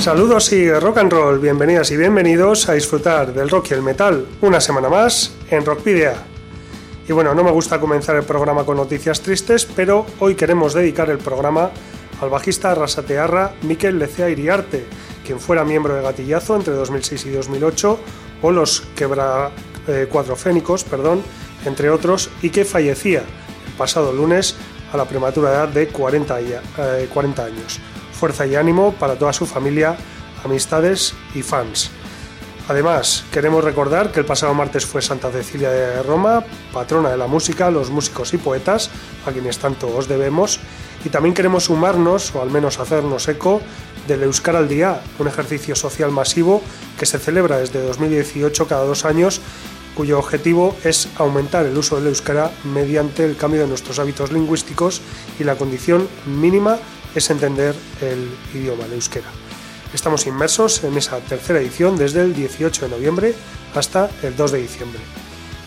[0.00, 4.26] Saludos y rock and roll, bienvenidas y bienvenidos a disfrutar del rock y el metal
[4.40, 6.14] una semana más en Rockvidia.
[7.06, 11.10] Y bueno, no me gusta comenzar el programa con noticias tristes, pero hoy queremos dedicar
[11.10, 11.70] el programa
[12.22, 14.86] al bajista rasatearra Miquel Lecea Iriarte,
[15.22, 17.98] quien fuera miembro de Gatillazo entre 2006 y 2008,
[18.40, 19.50] o los Quebra
[19.86, 21.20] eh, Cuatrofénicos, perdón,
[21.66, 24.56] entre otros, y que fallecía el pasado lunes
[24.94, 26.60] a la prematura edad de 40 eh,
[27.44, 27.80] años
[28.20, 29.96] fuerza y ánimo para toda su familia,
[30.44, 31.90] amistades y fans.
[32.68, 37.26] Además, queremos recordar que el pasado martes fue Santa Cecilia de Roma, patrona de la
[37.26, 38.90] música, los músicos y poetas,
[39.26, 40.60] a quienes tanto os debemos,
[41.02, 43.62] y también queremos sumarnos, o al menos hacernos eco,
[44.06, 46.60] del Euskara al Día, un ejercicio social masivo
[46.98, 49.40] que se celebra desde 2018 cada dos años,
[49.96, 55.00] cuyo objetivo es aumentar el uso del euskara mediante el cambio de nuestros hábitos lingüísticos
[55.38, 56.78] y la condición mínima
[57.14, 59.28] es entender el idioma, el euskera.
[59.92, 63.34] Estamos inmersos en esa tercera edición desde el 18 de noviembre
[63.74, 65.00] hasta el 2 de diciembre.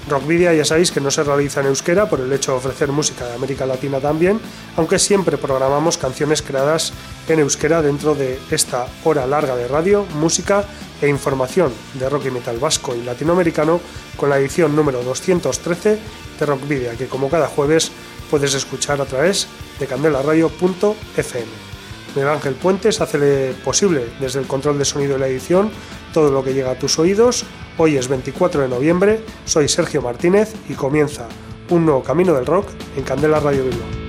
[0.08, 3.25] Rockvidia ya sabéis que no se realiza en euskera por el hecho de ofrecer música
[3.25, 4.39] de América Latina también,
[4.75, 6.91] aunque siempre programamos canciones creadas
[7.30, 10.66] en euskera dentro de esta hora larga de radio, música
[11.02, 13.80] e información de rock y metal vasco y latinoamericano
[14.17, 16.00] con la edición número 213
[16.39, 17.91] de Rockvidia, que como cada jueves
[18.30, 19.47] puedes escuchar a través
[19.79, 21.73] de candelaradio.fm.
[22.16, 25.71] Miguel Ángel Puentes hace posible desde el control de sonido y la edición
[26.13, 27.43] todo lo que llega a tus oídos.
[27.77, 31.28] Hoy es 24 de noviembre, soy Sergio Martínez y comienza
[31.69, 34.03] un nuevo camino del rock en Candela Radio Bilbao.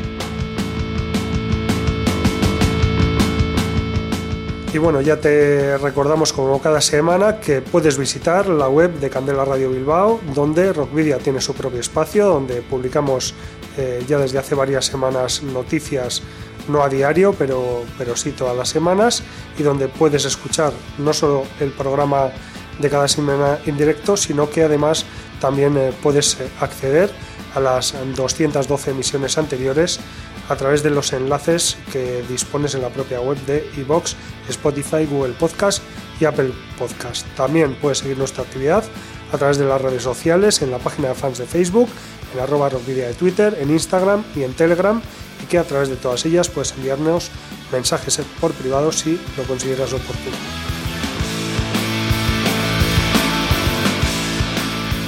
[4.74, 9.44] Y bueno, ya te recordamos como cada semana que puedes visitar la web de Candela
[9.44, 13.34] Radio Bilbao, donde Rockvidia tiene su propio espacio, donde publicamos
[13.76, 16.22] eh, ya desde hace varias semanas noticias,
[16.68, 19.22] no a diario, pero, pero sí todas las semanas,
[19.58, 22.30] y donde puedes escuchar no solo el programa
[22.78, 25.04] de cada semana en directo, sino que además
[25.40, 27.10] también eh, puedes eh, acceder
[27.54, 30.00] a las 212 emisiones anteriores
[30.48, 34.16] a través de los enlaces que dispones en la propia web de iVox,
[34.48, 35.82] Spotify, Google Podcast
[36.20, 37.26] y Apple Podcast.
[37.36, 38.84] También puedes seguir nuestra actividad
[39.32, 41.88] a través de las redes sociales, en la página de fans de Facebook,
[42.34, 45.00] en arroba rockvidia de Twitter, en Instagram y en Telegram,
[45.43, 47.31] y que a través de todas ellas puedes enviarnos
[47.72, 50.37] mensajes por privado si lo consideras oportuno.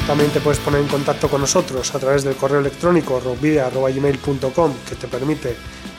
[0.07, 4.95] También te puedes poner en contacto con nosotros a través del correo electrónico rockvidia.gmail.com que
[4.95, 5.57] te permite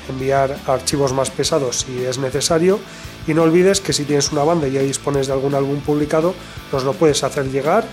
[0.08, 2.80] enviar archivos más pesados si es necesario.
[3.28, 6.34] Y no olvides que si tienes una banda y ya dispones de algún álbum publicado,
[6.72, 7.84] nos lo puedes hacer llegar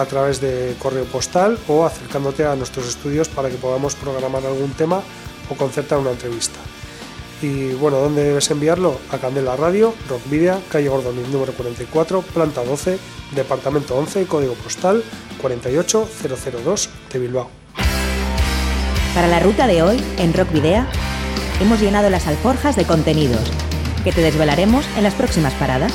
[0.00, 4.72] a través de correo postal o acercándote a nuestros estudios para que podamos programar algún
[4.72, 5.02] tema
[5.50, 6.58] o concertar una entrevista.
[7.42, 8.98] Y bueno, ¿dónde debes enviarlo?
[9.10, 12.98] A Candela Radio, Rockvidia, calle Gordon, número 44, planta 12,
[13.32, 15.02] departamento 11, código postal
[15.40, 17.50] 48002 de Bilbao.
[19.14, 20.86] Para la ruta de hoy, en Rock Video,
[21.60, 23.50] hemos llenado las alforjas de contenidos
[24.04, 25.92] que te desvelaremos en las próximas paradas.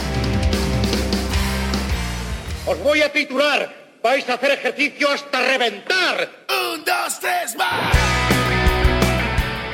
[2.66, 3.85] Os voy a titular.
[4.06, 6.30] Vais a hacer ejercicio hasta reventar.
[6.48, 7.92] Un, dos, tres, más.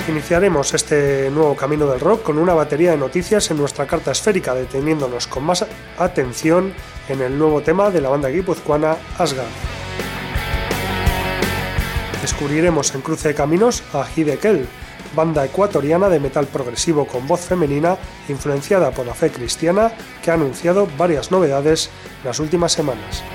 [0.07, 4.53] Iniciaremos este nuevo camino del rock con una batería de noticias en nuestra carta esférica,
[4.53, 5.65] deteniéndonos con más
[5.97, 6.73] atención
[7.09, 9.49] en el nuevo tema de la banda guipuzcoana Asgard.
[12.21, 14.65] Descubriremos en Cruce de Caminos a Hidekel,
[15.13, 17.97] banda ecuatoriana de metal progresivo con voz femenina
[18.29, 19.91] influenciada por la fe cristiana
[20.23, 21.89] que ha anunciado varias novedades
[22.21, 23.25] en las últimas semanas.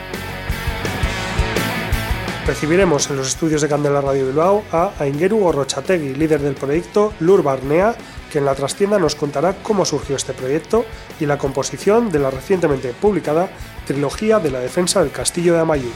[2.47, 7.43] Recibiremos en los estudios de Candela Radio Bilbao a Aingeru Orrochategui, líder del proyecto Lur
[7.43, 7.97] Barnea,
[8.31, 10.85] que en la trastienda nos contará cómo surgió este proyecto
[11.19, 13.49] y la composición de la recientemente publicada
[13.85, 15.91] Trilogía de la Defensa del Castillo de Amayur.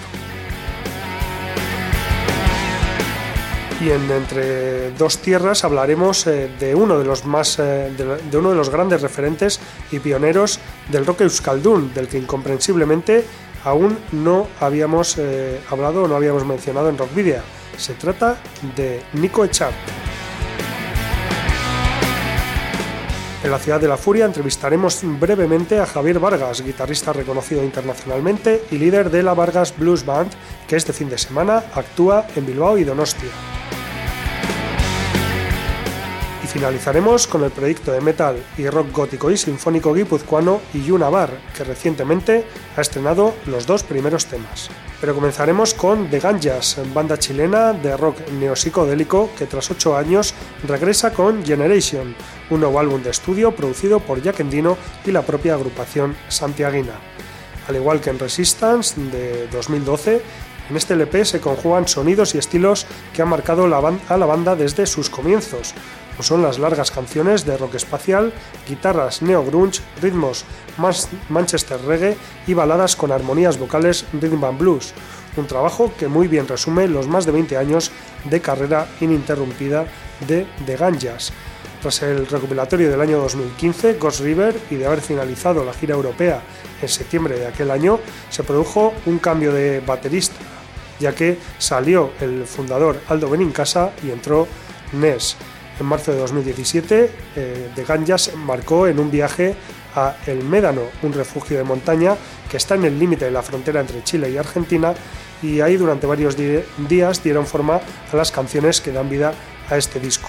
[3.81, 8.51] Y en Entre dos tierras hablaremos eh, de uno de los más eh, de, uno
[8.51, 9.61] de los grandes referentes
[9.93, 10.59] y pioneros
[10.91, 13.25] del rock euskaldun, del que incomprensiblemente
[13.65, 17.43] aún no habíamos eh, hablado o no habíamos mencionado en Rockvidia.
[17.77, 18.37] Se trata
[18.77, 19.75] de Nico Echart.
[23.43, 28.77] En la Ciudad de la Furia entrevistaremos brevemente a Javier Vargas, guitarrista reconocido internacionalmente y
[28.77, 30.31] líder de la Vargas Blues Band,
[30.69, 33.31] que este fin de semana actúa en Bilbao y Donostia.
[36.53, 41.63] Finalizaremos con el proyecto de metal y rock gótico y sinfónico guipuzcoano Yuna Bar, que
[41.63, 42.45] recientemente
[42.77, 44.69] ha estrenado los dos primeros temas.
[45.01, 50.35] Pero comenzaremos con The Ganjas, banda chilena de rock neopsicodélico que tras ocho años
[50.67, 52.17] regresa con Generation,
[52.51, 54.77] un nuevo álbum de estudio producido por Jack Endino
[55.07, 56.95] y la propia agrupación santiaguina.
[57.69, 60.21] Al igual que en Resistance de 2012,
[60.69, 64.87] en este LP se conjugan sonidos y estilos que han marcado a la banda desde
[64.87, 65.75] sus comienzos,
[66.21, 68.31] como son las largas canciones de rock espacial,
[68.69, 70.45] guitarras neo-grunge, ritmos
[71.31, 72.15] Manchester reggae
[72.47, 74.93] y baladas con armonías vocales rhythm and blues,
[75.39, 77.91] un trabajo que muy bien resume los más de 20 años
[78.25, 79.87] de carrera ininterrumpida
[80.29, 81.33] de The Ganjas.
[81.81, 86.43] Tras el recopilatorio del año 2015, Ghost River, y de haber finalizado la gira europea
[86.83, 90.37] en septiembre de aquel año, se produjo un cambio de baterista,
[90.99, 94.47] ya que salió el fundador Aldo Benincasa y entró
[94.93, 95.39] Ness.
[95.81, 99.55] En marzo de 2017, eh, The Ganjas embarcó en un viaje
[99.97, 102.17] a El Médano, un refugio de montaña
[102.51, 104.93] que está en el límite de la frontera entre Chile y Argentina,
[105.43, 107.81] y ahí durante varios días dieron forma
[108.13, 109.33] a las canciones que dan vida
[109.71, 110.29] a este disco.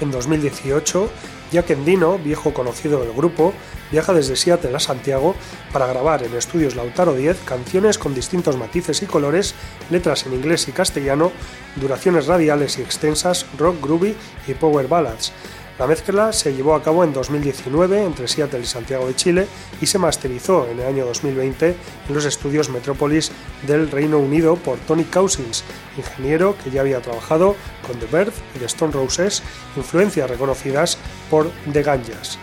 [0.00, 1.10] En 2018,
[1.52, 3.52] Jack Endino, viejo conocido del grupo,
[3.90, 5.34] viaja desde Seattle a Santiago
[5.72, 9.54] para grabar en estudios Lautaro 10 canciones con distintos matices y colores,
[9.90, 11.32] letras en inglés y castellano,
[11.76, 14.14] duraciones radiales y extensas, rock, groovy
[14.46, 15.32] y power ballads.
[15.78, 19.46] La mezcla se llevó a cabo en 2019 entre Seattle y Santiago de Chile
[19.78, 21.76] y se masterizó en el año 2020
[22.08, 23.30] en los estudios Metropolis
[23.66, 25.64] del Reino Unido por Tony Cousins,
[25.98, 27.56] ingeniero que ya había trabajado
[27.86, 29.42] con The Verve y The Stone Roses,
[29.76, 30.96] influencias reconocidas
[31.30, 32.38] por The Ganjas.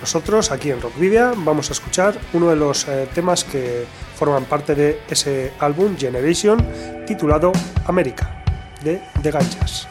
[0.00, 3.84] Nosotros aquí en Rockvidia vamos a escuchar uno de los eh, temas que
[4.16, 6.58] forman parte de ese álbum Generation
[7.06, 7.52] titulado
[7.86, 8.42] América
[8.82, 9.88] de The Ganjas.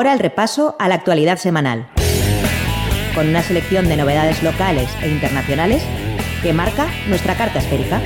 [0.00, 1.86] Ahora el repaso a la actualidad semanal,
[3.14, 5.82] con una selección de novedades locales e internacionales
[6.42, 8.00] que marca nuestra carta esférica.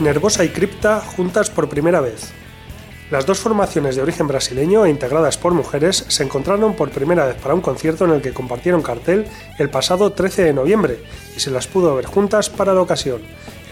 [0.00, 2.32] Nervosa y Cripta juntas por primera vez.
[3.12, 7.36] Las dos formaciones de origen brasileño e integradas por mujeres se encontraron por primera vez
[7.36, 9.28] para un concierto en el que compartieron cartel
[9.60, 10.98] el pasado 13 de noviembre
[11.36, 13.22] y se las pudo ver juntas para la ocasión.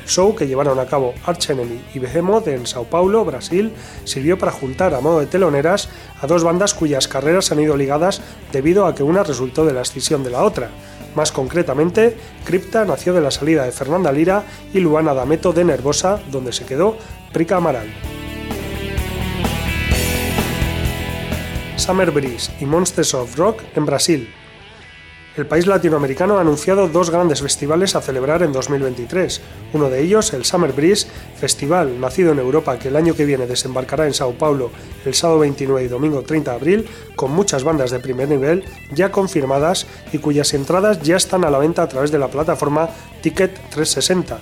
[0.06, 3.72] Show que llevaron a cabo Arch Enemy y Behemoth en Sao Paulo, Brasil,
[4.04, 5.88] sirvió para juntar a modo de teloneras
[6.20, 8.20] a dos bandas cuyas carreras han ido ligadas
[8.52, 10.70] debido a que una resultó de la escisión de la otra.
[11.14, 16.20] Más concretamente, Crypta nació de la salida de Fernanda Lira y Luana D'Ameto de Nervosa,
[16.30, 16.96] donde se quedó
[17.32, 17.86] Prica Amaral.
[21.76, 24.28] Summer Breeze y Monsters of Rock en Brasil.
[25.36, 29.40] El país latinoamericano ha anunciado dos grandes festivales a celebrar en 2023.
[29.72, 33.48] Uno de ellos, el Summer Breeze, festival nacido en Europa que el año que viene
[33.48, 34.70] desembarcará en Sao Paulo
[35.04, 39.10] el sábado 29 y domingo 30 de abril, con muchas bandas de primer nivel ya
[39.10, 43.54] confirmadas y cuyas entradas ya están a la venta a través de la plataforma Ticket
[43.70, 44.38] 360.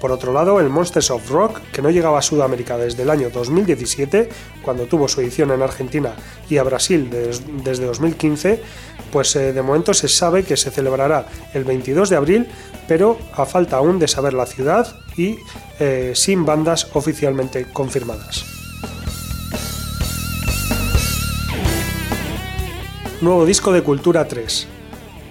[0.00, 3.28] Por otro lado, el Monsters of Rock, que no llegaba a Sudamérica desde el año
[3.28, 4.30] 2017,
[4.62, 6.14] cuando tuvo su edición en Argentina,
[6.48, 7.10] y a Brasil
[7.62, 8.62] desde 2015,
[9.12, 12.48] pues eh, de momento se sabe que se celebrará el 22 de abril,
[12.88, 15.36] pero a falta aún de saber la ciudad y
[15.78, 18.46] eh, sin bandas oficialmente confirmadas.
[23.20, 24.79] Nuevo disco de Cultura 3.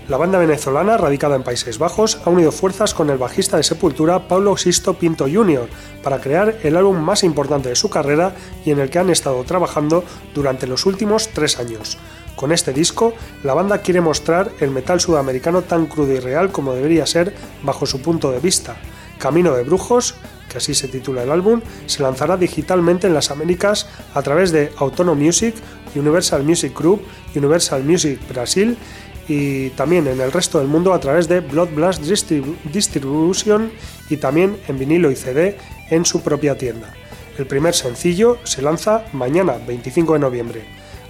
[0.09, 4.27] La banda venezolana, radicada en Países Bajos, ha unido fuerzas con el bajista de Sepultura,
[4.27, 5.69] Paulo Sisto Pinto Jr.,
[6.01, 8.33] para crear el álbum más importante de su carrera
[8.65, 11.99] y en el que han estado trabajando durante los últimos tres años.
[12.35, 13.13] Con este disco,
[13.43, 17.85] la banda quiere mostrar el metal sudamericano tan crudo y real como debería ser bajo
[17.85, 18.77] su punto de vista.
[19.19, 20.15] Camino de Brujos,
[20.49, 24.71] que así se titula el álbum, se lanzará digitalmente en las Américas a través de
[24.77, 25.53] Autono Music,
[25.95, 27.03] Universal Music Group,
[27.35, 28.75] Universal Music Brasil
[29.29, 33.71] y también en el resto del mundo a través de Blood Blast Distribution
[34.09, 35.55] y también en vinilo y CD
[35.89, 36.93] en su propia tienda.
[37.37, 40.63] El primer sencillo se lanza mañana 25 de noviembre.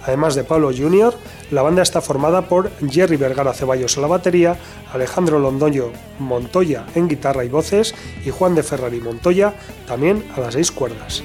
[0.06, 1.14] Además de Pablo Jr.,
[1.50, 4.56] la banda está formada por Jerry Vergara Ceballos a la batería,
[4.92, 5.86] Alejandro Londoño
[6.18, 9.54] Montoya en guitarra y voces y Juan de Ferrari Montoya
[9.86, 11.22] también a las seis cuerdas.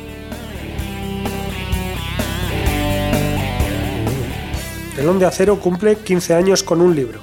[4.96, 7.20] Telón de Acero cumple 15 años con un libro.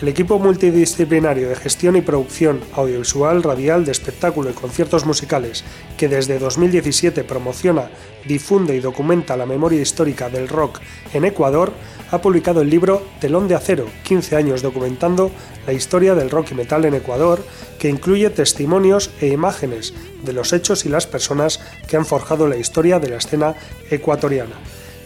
[0.00, 5.64] El equipo multidisciplinario de gestión y producción audiovisual, radial, de espectáculo y conciertos musicales,
[5.96, 7.90] que desde 2017 promociona,
[8.26, 10.78] difunde y documenta la memoria histórica del rock
[11.12, 11.72] en Ecuador,
[12.12, 15.32] ha publicado el libro Telón de Acero, 15 años documentando
[15.66, 17.44] la historia del rock y metal en Ecuador,
[17.80, 22.56] que incluye testimonios e imágenes de los hechos y las personas que han forjado la
[22.56, 23.56] historia de la escena
[23.90, 24.54] ecuatoriana.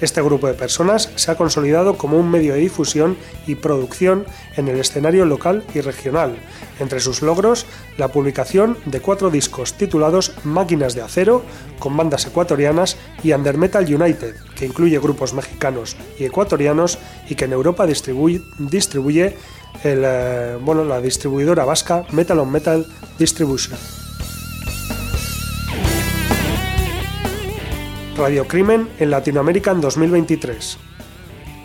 [0.00, 4.26] Este grupo de personas se ha consolidado como un medio de difusión y producción
[4.56, 6.36] en el escenario local y regional.
[6.78, 11.42] Entre sus logros, la publicación de cuatro discos titulados Máquinas de Acero,
[11.80, 17.46] con bandas ecuatorianas, y Under Metal United, que incluye grupos mexicanos y ecuatorianos y que
[17.46, 19.36] en Europa distribuye,
[19.84, 22.86] eh, la distribuidora vasca Metal on Metal
[23.18, 24.07] Distribution.
[28.18, 30.76] Radio Crimen en Latinoamérica en 2023.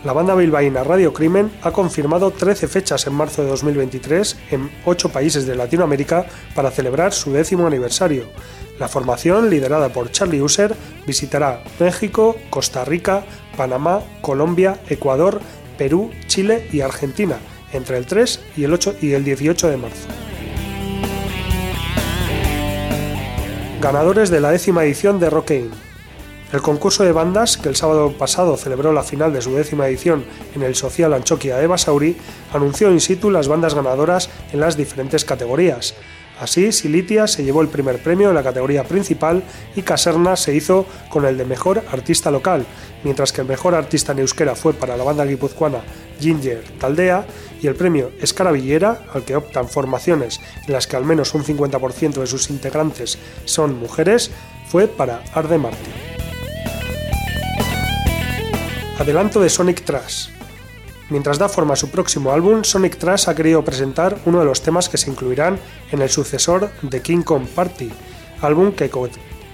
[0.04, 5.08] La banda bilbaína Radio Crimen ha confirmado 13 fechas en marzo de 2023 en 8
[5.08, 8.26] países de Latinoamérica para celebrar su décimo aniversario.
[8.78, 10.76] La formación, liderada por Charlie User,
[11.08, 13.24] visitará México, Costa Rica,
[13.56, 15.40] Panamá, Colombia, Ecuador,
[15.76, 17.36] Perú, Chile y Argentina
[17.72, 20.06] entre el 3 y el, 8 y el 18 de marzo.
[23.80, 25.93] Ganadores de la décima edición de Rockane.
[26.54, 30.24] El concurso de bandas, que el sábado pasado celebró la final de su décima edición
[30.54, 32.16] en el Social Anchoquia de Basauri,
[32.52, 35.96] anunció in situ las bandas ganadoras en las diferentes categorías.
[36.38, 39.42] Así, Silitia se llevó el primer premio en la categoría principal
[39.74, 42.64] y Caserna se hizo con el de Mejor Artista Local,
[43.02, 45.82] mientras que el Mejor Artista en Euskera fue para la banda guipuzcoana
[46.20, 47.26] Ginger Taldea
[47.60, 50.38] y el premio Escaravillera, al que optan formaciones
[50.68, 54.30] en las que al menos un 50% de sus integrantes son mujeres,
[54.68, 56.23] fue para Arde Martin.
[58.98, 60.28] Adelanto de Sonic Trash.
[61.10, 64.62] Mientras da forma a su próximo álbum, Sonic Trash ha querido presentar uno de los
[64.62, 65.58] temas que se incluirán
[65.90, 67.90] en el sucesor de King Kong Party,
[68.40, 68.88] álbum que,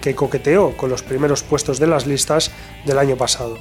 [0.02, 2.50] que coqueteó con los primeros puestos de las listas
[2.84, 3.56] del año pasado.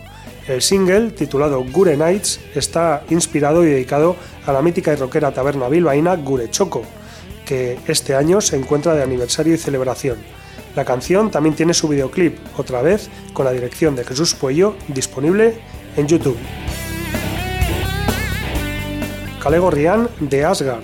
[0.49, 5.69] El single, titulado Gure Nights, está inspirado y dedicado a la mítica y rockera taberna
[5.69, 6.83] bilbaína Gure Choco,
[7.45, 10.17] que este año se encuentra de aniversario y celebración.
[10.75, 15.59] La canción también tiene su videoclip, otra vez con la dirección de Jesús Puello, disponible
[15.97, 16.37] en YouTube.
[19.41, 20.83] Calego Rian de Asgard.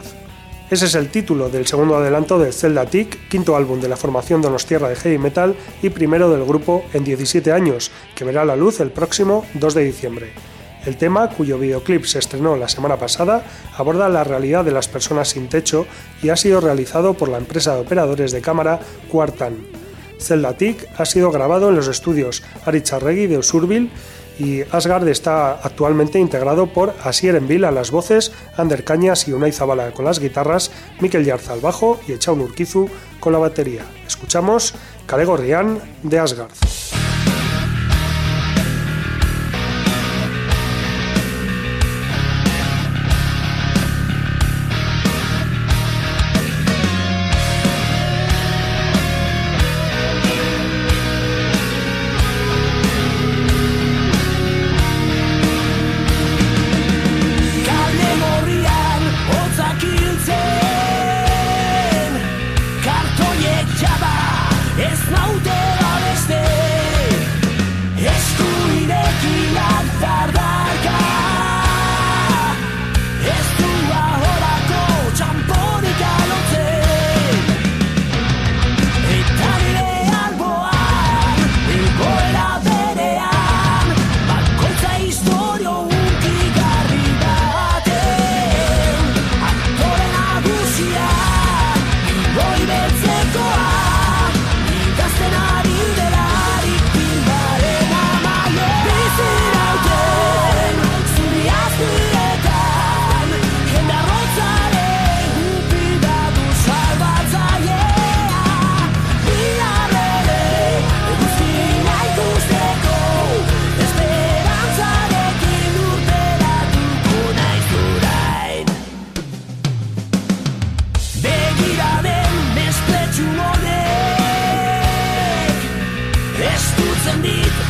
[0.71, 4.41] Ese es el título del segundo adelanto de Zelda Tick, quinto álbum de la formación
[4.41, 8.79] Donostierra de Heavy Metal y primero del grupo en 17 años, que verá la luz
[8.79, 10.54] el próximo 2 de diciembre.
[10.85, 13.43] El tema, cuyo videoclip se estrenó la semana pasada,
[13.75, 15.87] aborda la realidad de las personas sin techo
[16.21, 18.79] y ha sido realizado por la empresa de operadores de cámara
[19.11, 19.65] Quartan.
[20.19, 23.91] Zelda Tick ha sido grabado en los estudios Aricharregui de Usurbil
[24.37, 29.51] y Asgard está actualmente integrado por Asier Envil a las voces, Ander Cañas y Unai
[29.51, 33.85] Zabala con las guitarras, Mikel Yarza al bajo y Echaun Urquizu con la batería.
[34.05, 34.73] Escuchamos
[35.05, 36.51] Calego Rian de Asgard.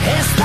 [0.07, 0.44] Está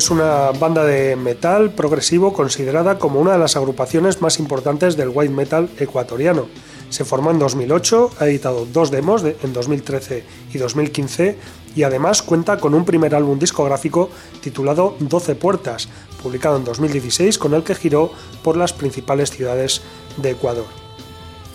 [0.00, 5.10] es una banda de metal progresivo considerada como una de las agrupaciones más importantes del
[5.12, 6.46] white metal ecuatoriano.
[6.88, 11.36] Se formó en 2008, ha editado dos demos en 2013 y 2015
[11.76, 14.08] y además cuenta con un primer álbum discográfico
[14.40, 15.90] titulado 12 Puertas,
[16.22, 18.10] publicado en 2016 con el que giró
[18.42, 19.82] por las principales ciudades
[20.16, 20.79] de Ecuador.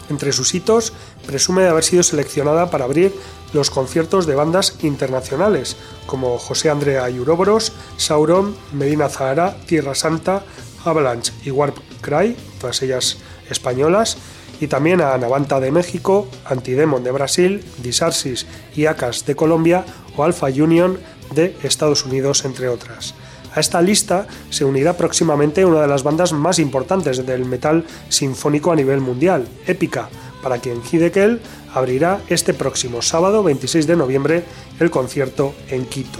[0.10, 0.94] Entre sus hitos,
[1.26, 3.13] presume de haber sido seleccionada para abrir
[3.54, 10.44] los conciertos de bandas internacionales como José Andrea Yurobros, Sauron, Medina Zahara, Tierra Santa,
[10.84, 13.18] Avalanche y Warp Cry, todas ellas
[13.50, 14.18] españolas,
[14.60, 20.24] y también a Navanta de México, Antidemon de Brasil, Disarsis y Acas de Colombia o
[20.24, 21.00] Alpha Union
[21.34, 23.15] de Estados Unidos, entre otras.
[23.56, 28.74] A esta lista se unirá próximamente una de las bandas más importantes del metal sinfónico
[28.74, 30.10] a nivel mundial, Épica,
[30.44, 31.39] para quien Hidekel
[31.74, 34.44] abrirá este próximo sábado 26 de noviembre
[34.82, 36.20] el concierto en Quito.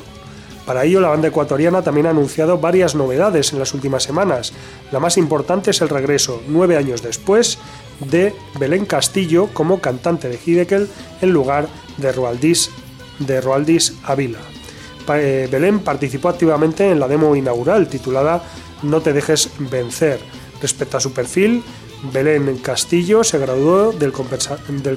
[0.66, 4.54] Para ello, la banda ecuatoriana también ha anunciado varias novedades en las últimas semanas.
[4.92, 7.60] La más importante es el regreso, nueve años después,
[8.00, 10.88] de Belén Castillo como cantante de Hidekel
[11.22, 11.68] en lugar
[11.98, 12.72] de Roaldís,
[13.20, 14.40] de Roaldís Avila.
[15.10, 18.44] Eh, Belén participó activamente en la demo inaugural titulada
[18.84, 20.20] No te dejes vencer.
[20.62, 21.64] Respecto a su perfil,
[22.12, 24.12] Belén Castillo se graduó del,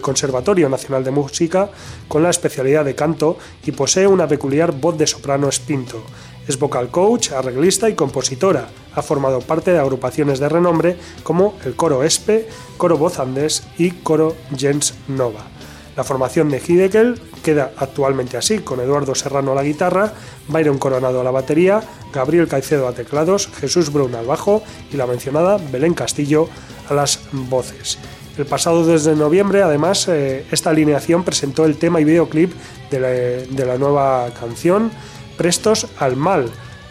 [0.01, 1.71] Conservatorio Nacional de Música
[2.07, 6.03] con la especialidad de canto y posee una peculiar voz de soprano espinto.
[6.47, 8.69] Es vocal coach, arreglista y compositora.
[8.95, 13.91] Ha formado parte de agrupaciones de renombre como el Coro Espe, Coro Voz Andes y
[13.91, 15.47] Coro Jens Nova.
[15.97, 20.13] La formación de Hidekel queda actualmente así, con Eduardo Serrano a la guitarra,
[20.49, 25.07] Byron Coronado a la batería, Gabriel Caicedo a teclados, Jesús Brun al bajo y la
[25.07, 26.49] mencionada Belén Castillo
[26.89, 27.99] a las voces.
[28.37, 32.53] El pasado desde noviembre, además, eh, esta alineación presentó el tema y videoclip
[32.91, 34.93] de la, de la nueva canción
[35.37, 36.49] Prestos al Mal,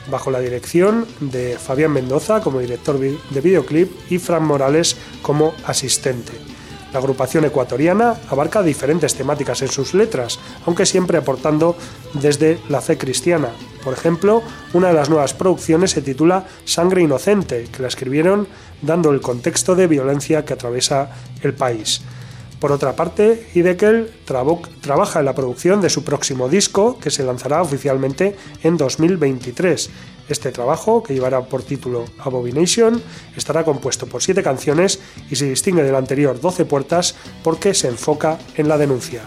[0.10, 6.57] bajo la dirección de Fabián Mendoza como director de videoclip y Fran Morales como asistente.
[6.94, 11.76] La agrupación ecuatoriana abarca diferentes temáticas en sus letras, aunque siempre aportando
[12.14, 13.50] desde la fe cristiana.
[13.84, 14.42] Por ejemplo,
[14.74, 18.48] una de las nuevas producciones se titula Sangre Inocente, que la escribieron
[18.82, 21.10] dando el contexto de violencia que atraviesa
[21.42, 22.02] el país.
[22.60, 24.10] Por otra parte, Hidekel
[24.82, 29.90] trabaja en la producción de su próximo disco, que se lanzará oficialmente en 2023.
[30.30, 33.02] Este trabajo, que llevará por título Abomination,
[33.36, 38.38] estará compuesto por siete canciones y se distingue del anterior 12 puertas porque se enfoca
[38.56, 39.22] en la denuncia.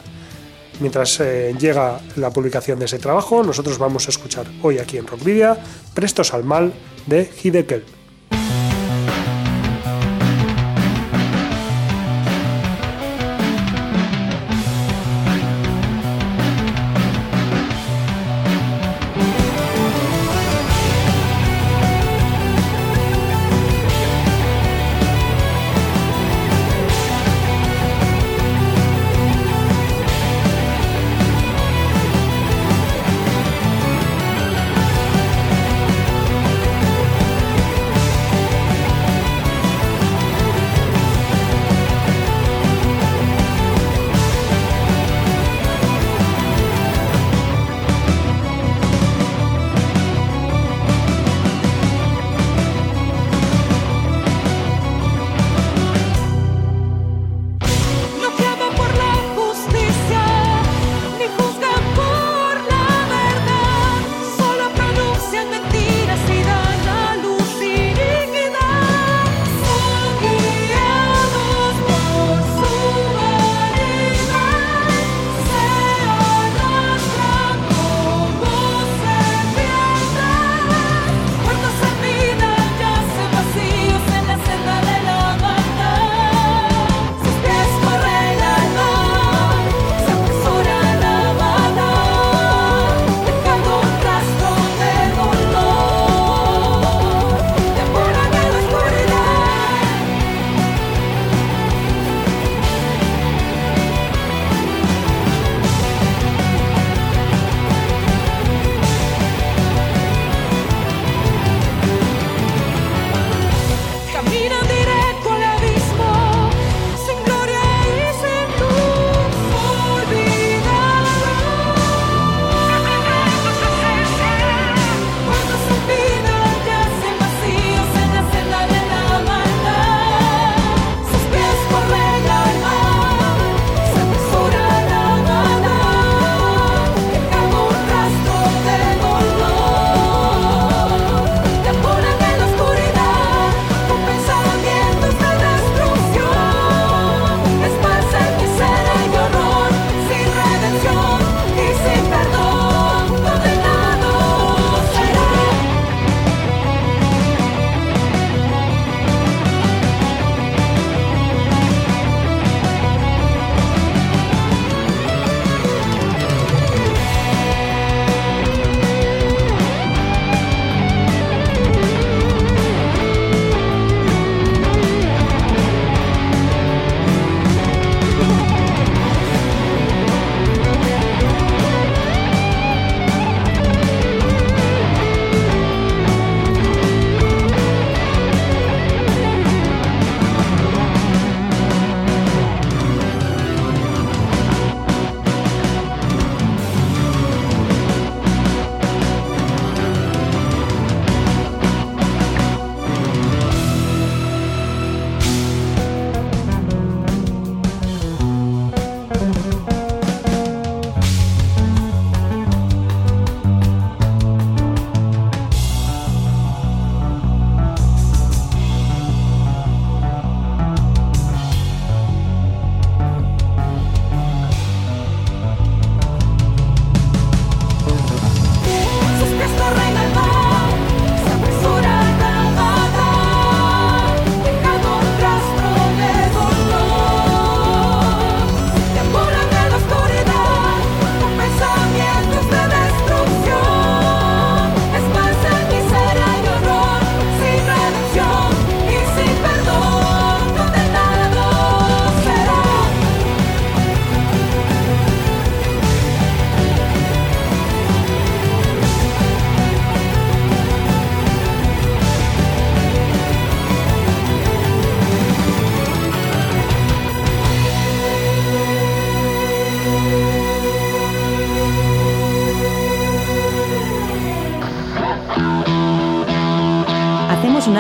[0.80, 5.06] Mientras eh, llega la publicación de ese trabajo, nosotros vamos a escuchar hoy aquí en
[5.06, 5.58] Rockvidia
[5.94, 6.72] Prestos al Mal
[7.06, 7.99] de Hidekel.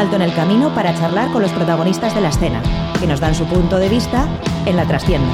[0.00, 2.62] Alto en el camino para charlar con los protagonistas de la escena,
[2.98, 4.26] que nos dan su punto de vista
[4.64, 5.28] en la trastienda.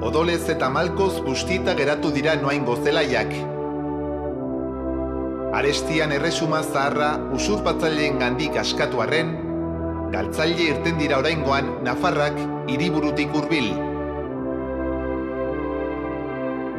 [0.00, 3.34] Odolez eta malkoz bustita geratu dira noain gozelaiak.
[5.52, 9.49] Arestian erresuma zaharra usurpatzaileen gandik askatu arren,
[10.10, 12.36] galtzaile irten dira oraingoan Nafarrak
[12.70, 13.70] hiriburutik hurbil.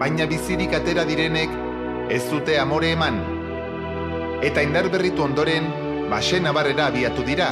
[0.02, 1.54] Baina bizirik atera direnek
[2.12, 3.22] ez dute amore eman.
[4.44, 5.70] Eta indar berritu ondoren,
[6.12, 7.52] basen abarrera abiatu dira,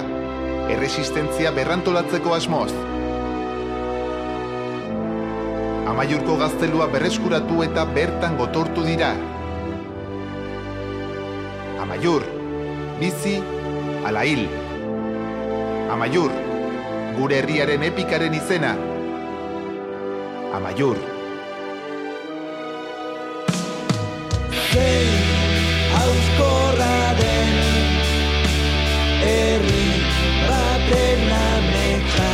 [0.74, 2.72] erresistentzia berrantolatzeko asmoz.
[5.90, 9.14] Amaiurko gaztelua berreskuratu eta bertan gotortu dira.
[11.86, 12.26] Amaiur,
[13.00, 13.38] bizi,
[14.10, 14.69] ala hil.
[15.90, 16.30] Amaiur,
[17.18, 18.76] gure herriaren epikaren izena.
[20.54, 21.00] Amaiur.
[24.70, 25.32] Zein
[25.96, 27.58] hauskorra den
[29.24, 29.88] herri
[30.46, 32.30] baten ametsa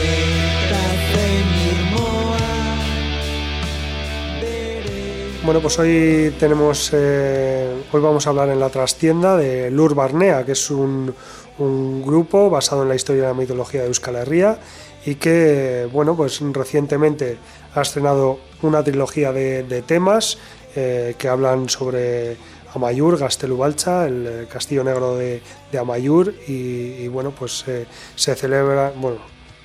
[0.00, 2.52] eta zein irmoa
[4.42, 5.00] bere
[5.44, 10.44] Bueno, pues hoy tenemos, eh, hoy vamos a hablar en la trastienda de Lur Barnea,
[10.44, 11.14] que es un,
[12.04, 14.58] grupo basado en la historia y la mitología de Euskal Herria
[15.06, 17.38] y que, bueno, pues recientemente
[17.72, 20.38] ha estrenado una trilogía de, temas
[20.74, 22.36] eh, que hablan sobre
[22.74, 28.34] Amayur, Gastelubalcha, el eh, castillo negro de, de Amayur y, y, bueno, pues eh, se
[28.34, 29.18] celebra, bueno,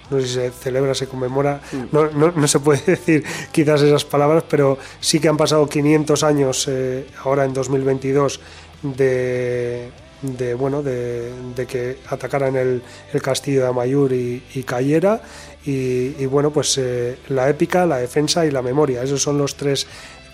[0.10, 4.06] no sé si se celebra, se conmemora, no, no, no se puede decir quizás esas
[4.06, 8.40] palabras, pero sí que han pasado 500 años eh, ahora en 2022
[8.84, 9.90] de,
[10.22, 12.82] de bueno de, de que atacaran el,
[13.14, 15.22] el castillo de Amayur y, y cayera.
[15.66, 19.56] Y, y bueno pues eh, la épica, la defensa y la memoria, esos son los
[19.56, 19.88] tres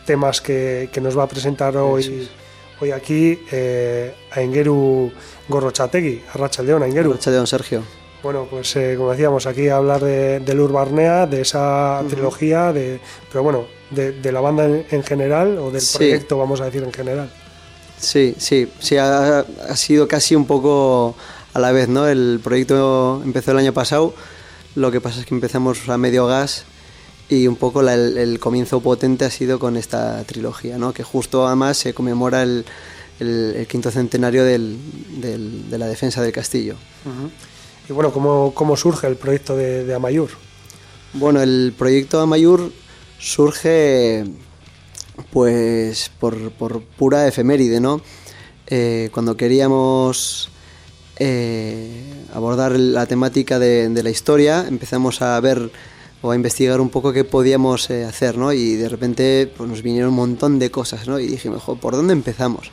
[0.05, 2.29] temas que, que nos va a presentar hoy
[2.79, 5.11] hoy aquí eh, a Engeru
[5.47, 7.11] Gorrochategui, a Rachaldeón, a Engeru.
[7.11, 8.05] Arratsaldeon, Sergio.
[8.25, 12.99] Bueno, pues eh, como decíamos, aquí a hablar de, del Urbarnea, de esa trilogía, de,
[13.31, 15.97] pero bueno, de, de la banda en, en general o del Sí.
[15.97, 17.29] proyecto, vamos a decir en general.
[17.99, 21.15] Sí, sí, sí, ha, ha sido casi un poco
[21.53, 22.07] a la vez, ¿no?
[22.07, 24.15] El proyecto empezó el año pasado,
[24.73, 26.63] lo que pasa es que empezamos a medio gas
[27.29, 30.93] y un poco la- el, el comienzo potente ha sido con esta trilogía, ¿no?
[30.93, 32.65] Que justo además se conmemora el,
[33.19, 34.79] el- el quinto centenario del-
[35.21, 36.73] del- de la defensa del castillo.
[37.88, 40.30] Y bueno, ¿cómo, cómo surge el proyecto de, Amayur?
[41.13, 42.71] Bueno, el proyecto Amayur
[43.19, 44.26] surge
[45.32, 48.02] pues por, por pura efeméride, ¿no?
[48.67, 50.50] Eh, cuando queríamos
[51.17, 55.71] eh, abordar la temática de, de la historia, empezamos a ver
[56.21, 58.52] o a investigar un poco qué podíamos eh, hacer, ¿no?
[58.52, 61.19] Y de repente pues, nos vinieron un montón de cosas, ¿no?
[61.19, 62.71] Y dijimos, "Jo, ¿por dónde empezamos?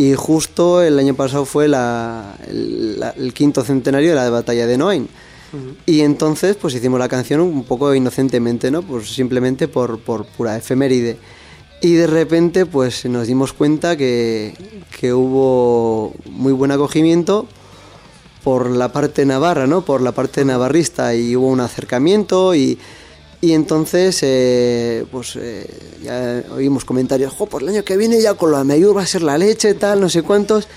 [0.00, 4.66] Y justo el año pasado fue la- el, la- el quinto centenario de la batalla
[4.66, 5.08] de Noain.
[5.84, 8.82] Y entonces pues hicimos la canción un poco inocentemente, ¿no?
[8.82, 11.18] Pues simplemente por, por pura efeméride.
[11.82, 14.54] Y de repente pues nos dimos cuenta que,
[15.00, 17.46] que hubo muy buen acogimiento
[18.44, 19.84] por la parte navarra, ¿no?
[19.84, 22.78] Por la parte navarrista y hubo un acercamiento y,
[23.40, 25.66] y entonces eh, pues eh,
[26.02, 29.06] ya oímos comentarios, jo, pues el año que viene ya con lo Ameyur va a
[29.06, 30.68] ser la leche, tal, no sé cuántos.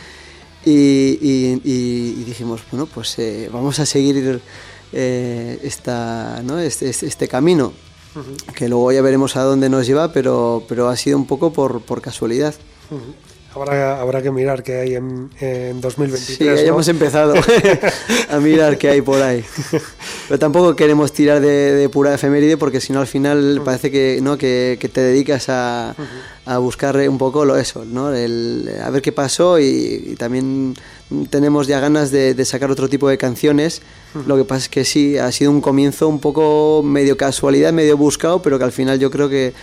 [0.65, 0.71] Y,
[1.21, 4.39] y- y- y dijimos, bueno, pues eh, vamos a seguir
[4.93, 6.57] eh, esta, ¿no?
[6.59, 7.73] este, este, este camino,
[8.55, 11.81] que luego ya veremos a dónde nos lleva, pero, pero ha sido un poco por,
[11.81, 12.53] por casualidad.
[13.55, 16.37] Habrá, habrá que mirar qué hay en, en 2023.
[16.37, 16.59] Sí, ya ¿no?
[16.59, 17.33] hemos empezado
[18.29, 19.43] a mirar qué hay por ahí.
[20.27, 24.19] Pero tampoco queremos tirar de, de pura efeméride porque si no al final parece que
[24.21, 25.95] no que, que te dedicas a,
[26.45, 28.13] a buscar un poco lo eso, ¿no?
[28.13, 29.65] El, a ver qué pasó y,
[30.07, 30.75] y también
[31.29, 33.81] tenemos ya ganas de, de sacar otro tipo de canciones.
[34.27, 37.97] Lo que pasa es que sí, ha sido un comienzo un poco medio casualidad, medio
[37.97, 39.53] buscado, pero que al final yo creo que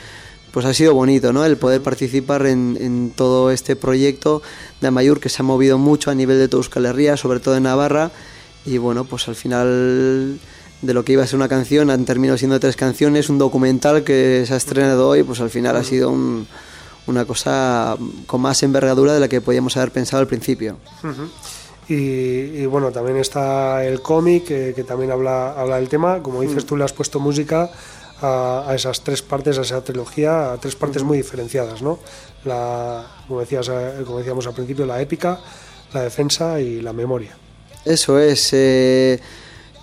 [0.52, 1.44] pues ha sido bonito, ¿no?
[1.44, 4.42] El poder participar en, en todo este proyecto
[4.80, 7.62] de Amayur que se ha movido mucho a nivel de Euskal Herria, sobre todo en
[7.64, 8.10] Navarra.
[8.66, 10.38] Y bueno, pues al final
[10.82, 14.02] de lo que iba a ser una canción han terminado siendo tres canciones, un documental
[14.02, 16.46] que se ha estrenado hoy, pues al final ha sido un-
[17.06, 17.96] una cosa
[18.26, 20.76] con más envergadura de la que podíamos haber pensado al principio.
[21.88, 26.22] Y, y bueno, también está el cómic que, que también habla, habla del tema.
[26.22, 27.68] Como dices tú, le has puesto música
[28.22, 31.98] a, esas tres partes, a esa trilogía, a tres partes muy diferenciadas, ¿no?
[32.44, 35.40] La, como, eh, decíamos al principio, la épica,
[35.92, 37.36] la defensa y la memoria.
[37.84, 38.50] Eso es.
[38.52, 39.20] eh,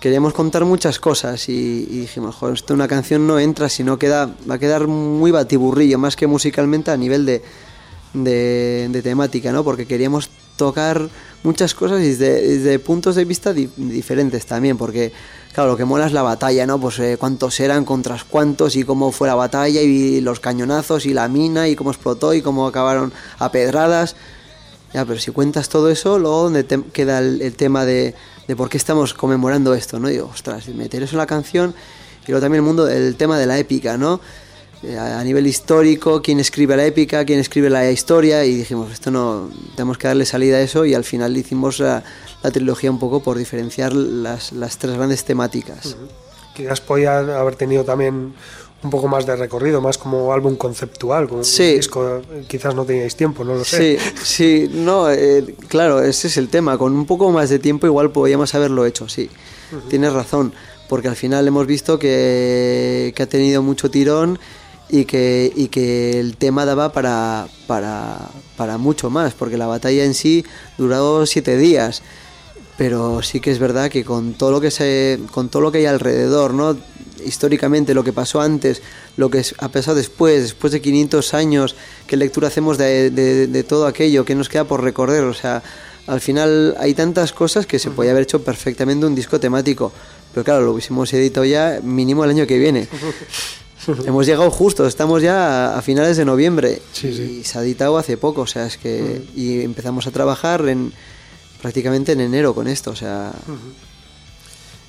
[0.00, 4.54] queríamos contar muchas cosas y, dijimos, joder, esto una canción no entra, sino queda, va
[4.54, 9.64] a quedar muy batiburrillo, más que musicalmente a nivel de temática, ¿no?
[9.64, 11.08] Porque queríamos tocar
[11.42, 15.12] muchas cosas y desde, puntos de vista di- diferentes también, porque
[15.52, 16.80] claro, lo que mola es la batalla, ¿no?
[16.80, 21.14] Pues eh, cuántos eran contra cuántos y cómo fue la batalla y los cañonazos y
[21.14, 24.16] la mina y cómo explotó y cómo acabaron a pedradas.
[24.94, 28.14] Ya, pero si cuentas todo eso, luego donde te- queda el, tema de,
[28.46, 30.08] de por qué estamos conmemorando esto, ¿no?
[30.08, 31.74] Digo, ostras, meter eso en la canción
[32.26, 34.20] y luego también el mundo, el tema de la épica, ¿no?
[34.98, 39.50] A nivel histórico, quién escribe la épica, quién escribe la historia y dijimos, esto no,
[39.74, 42.04] tenemos que darle salida a eso y al final hicimos la,
[42.44, 45.96] la trilogía un poco por diferenciar las, las tres grandes temáticas.
[46.54, 48.34] Quizás podía haber tenido también
[48.80, 51.70] un poco más de recorrido, más como álbum conceptual, como Sí.
[51.70, 52.22] un disco.
[52.46, 53.98] Quizás no teníais tiempo, no lo sé.
[53.98, 56.78] Sí, sí, no, eh, claro, ese es el tema.
[56.78, 59.28] Con un poco más de tiempo igual podíamos haberlo hecho, sí.
[59.88, 60.52] Tienes razón,
[60.88, 64.38] porque al final hemos visto que, que ha tenido mucho tirón
[64.90, 70.04] y que, y que el tema daba para, para, para mucho más, porque la batalla
[70.04, 70.44] en sí
[70.78, 72.02] duró siete días.
[72.76, 75.78] Pero sí que es verdad que con todo lo que se, con todo lo que
[75.78, 76.76] hay alrededor, ¿no?
[77.24, 78.80] históricamente lo que pasó antes,
[79.16, 81.74] lo que ha pasado después, después de 500 años,
[82.06, 85.60] qué lectura hacemos de, de- de todo aquello, qué nos queda por recorrer, o sea,
[86.06, 89.92] al final hay tantas cosas que se podía haber hecho perfectamente un disco temático,
[90.32, 92.86] pero claro, lo hubiésemos editado ya mínimo el año que viene.
[94.06, 97.38] Hemos llegado justo, estamos ya a, a finales de noviembre Sí, sí.
[97.40, 100.92] y se ha editado hace poco, o sea, es que y empezamos a trabajar en
[101.62, 103.32] prácticamente en enero con esto, o sea,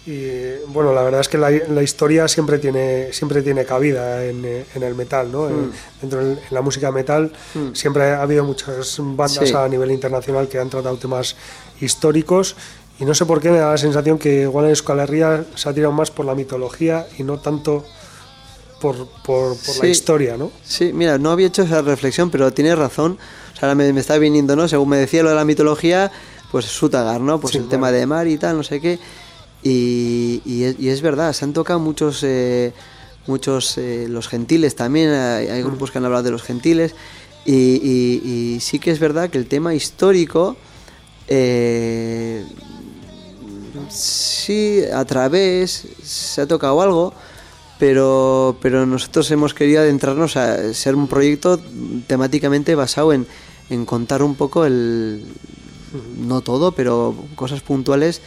[0.06, 4.44] Y bueno, la verdad es que la, la historia siempre tiene, siempre tiene cabida en,
[4.74, 5.44] en el metal, ¿no?
[5.44, 5.50] Mm.
[5.50, 5.72] En-
[6.02, 7.32] dentro en la música metal
[7.74, 9.54] siempre ha habido muchas bandas Sí.
[9.56, 11.36] a nivel internacional que han tratado temas
[11.82, 12.56] históricos
[13.00, 15.70] y no sé por qué me da la sensación que igual en Euskal Herria se
[15.70, 17.86] ha tirado más por la mitología y no tanto
[18.80, 20.52] por, por, por la historia, ¿no?
[20.64, 23.18] Sí, mira, no había hecho esa reflexión, pero tienes razón.
[23.54, 24.68] O sea, ahora me, me está viniendo, ¿no?
[24.68, 26.12] Según me decía lo de la mitología,
[26.52, 27.40] pues Sutagar, ¿no?
[27.40, 29.00] Pues Sí, el tema de mar y tal, no sé qué.
[29.62, 32.74] Y, y es, y es verdad, se han tocado muchos, eh,
[33.28, 36.96] muchos eh, los gentiles también, hay, hay grupos que han hablado de los gentiles.
[37.46, 40.56] Y sí que es verdad que el tema histórico,
[41.28, 42.44] eh,
[43.90, 47.14] sí, a través se ha tocado algo,
[47.80, 51.60] pero, pero nosotros hemos querido adentrarnos a ser un proyecto
[52.08, 53.26] temáticamente basado en,
[53.70, 55.24] en contar un poco el,
[56.18, 58.22] no todo, pero cosas puntuales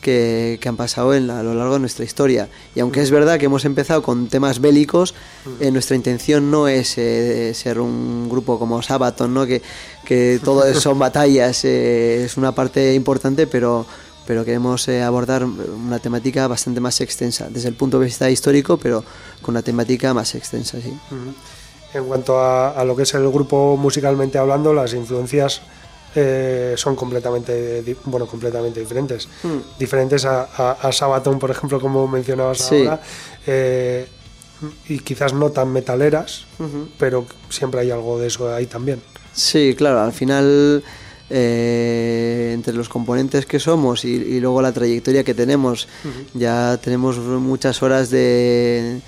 [0.00, 2.48] que, que han pasado en a lo largo de nuestra historia.
[2.74, 5.14] Y aunque es verdad que hemos empezado con temas bélicos,
[5.60, 9.46] eh, nuestra intención no es eh, ser un grupo como Sabaton, ¿no?
[9.46, 9.62] que,
[10.04, 13.86] que todo son batallas, eh, es una parte importante, pero,
[14.26, 18.76] pero queremos eh, abordar una temática bastante más extensa, desde el punto de vista histórico,
[18.76, 19.04] pero
[19.40, 20.92] con una temática más extensa, sí.
[21.94, 25.60] En cuanto a, a lo que es el grupo musicalmente hablando, las influencias
[26.14, 29.28] eh, son completamente, bueno, completamente diferentes.
[29.78, 32.80] Diferentes a, a, a Sabaton, por ejemplo, como mencionabas Sí.
[32.86, 33.00] ahora,
[33.46, 34.06] eh,
[34.88, 36.44] y quizás no tan metaleras,
[36.98, 39.02] pero siempre hay algo de eso ahí también.
[39.34, 40.84] Sí, claro, al final
[41.34, 45.88] eh, entre los componentes que somos y, y luego la trayectoria que tenemos,
[46.34, 49.00] ya tenemos muchas horas de,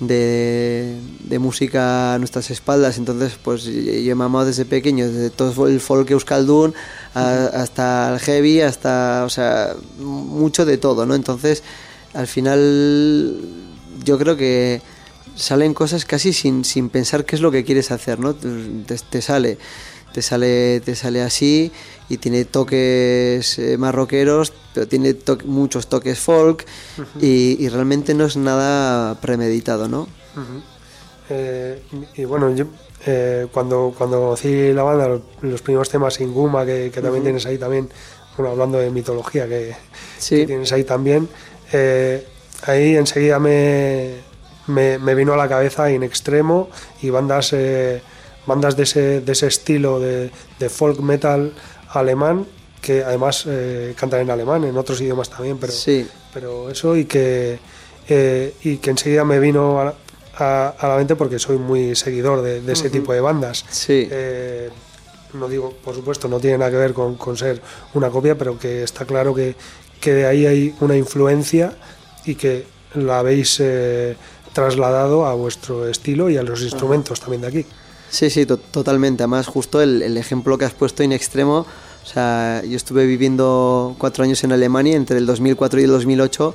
[0.00, 3.72] de, de música a nuestras espaldas, entonces pues yo
[4.12, 6.74] he mamado desde pequeño, desde todo el folk euskaldun
[7.14, 11.14] a- hasta el heavy, hasta, o sea, mucho de todo, ¿no?
[11.14, 11.62] Entonces,
[12.14, 13.36] al final
[14.04, 14.80] yo creo que
[15.34, 18.34] salen cosas casi sin, sin pensar qué es lo que quieres hacer, ¿no?
[18.34, 19.58] Te, te sale,
[20.12, 21.70] te sale, te sale así
[22.08, 26.64] y tiene toques eh, más rockeros, pero tiene to- muchos toques folk
[27.20, 30.08] y, y realmente no es nada premeditado, ¿no?
[31.30, 31.82] Eh,
[32.16, 32.64] y bueno, yo,
[33.06, 37.58] eh, cuando, cuando conocí la banda, los, primeros temas Inguma, que, que también tienes ahí
[37.58, 37.88] también,
[38.36, 39.74] bueno, hablando de mitología, que,
[40.18, 40.36] Sí.
[40.38, 41.28] que tienes ahí también,
[41.72, 42.26] eh,
[42.66, 44.14] ahí enseguida me,
[44.68, 46.70] me, me vino a la cabeza In Extremo
[47.02, 47.52] y bandas,
[48.48, 51.52] bandas de, ese, de ese estilo de, de folk metal
[51.90, 52.46] alemán,
[52.80, 56.06] que además eh, cantan en alemán, en otros idiomas también, pero, Sí.
[56.34, 57.58] pero eso y que,
[58.08, 59.94] eh, y que enseguida me vino a,
[60.38, 63.64] a- a la mente porque soy muy seguidor de, de ese tipo de bandas.
[63.70, 64.08] Sí.
[64.10, 64.70] Eh,
[65.34, 67.60] no digo, por supuesto, no tiene nada que ver con, con ser
[67.94, 69.54] una copia, pero que está claro que,
[70.00, 71.76] que de ahí hay una influencia
[72.24, 74.16] y que la habéis eh,
[74.54, 77.66] trasladado a vuestro estilo y a los instrumentos también de aquí.
[78.10, 79.22] Sí, sí, to- totalmente.
[79.22, 81.66] Además, justo el, el ejemplo que has puesto en extremo,
[82.02, 86.54] o sea, yo estuve viviendo cuatro años en Alemania entre el 2004 y el 2008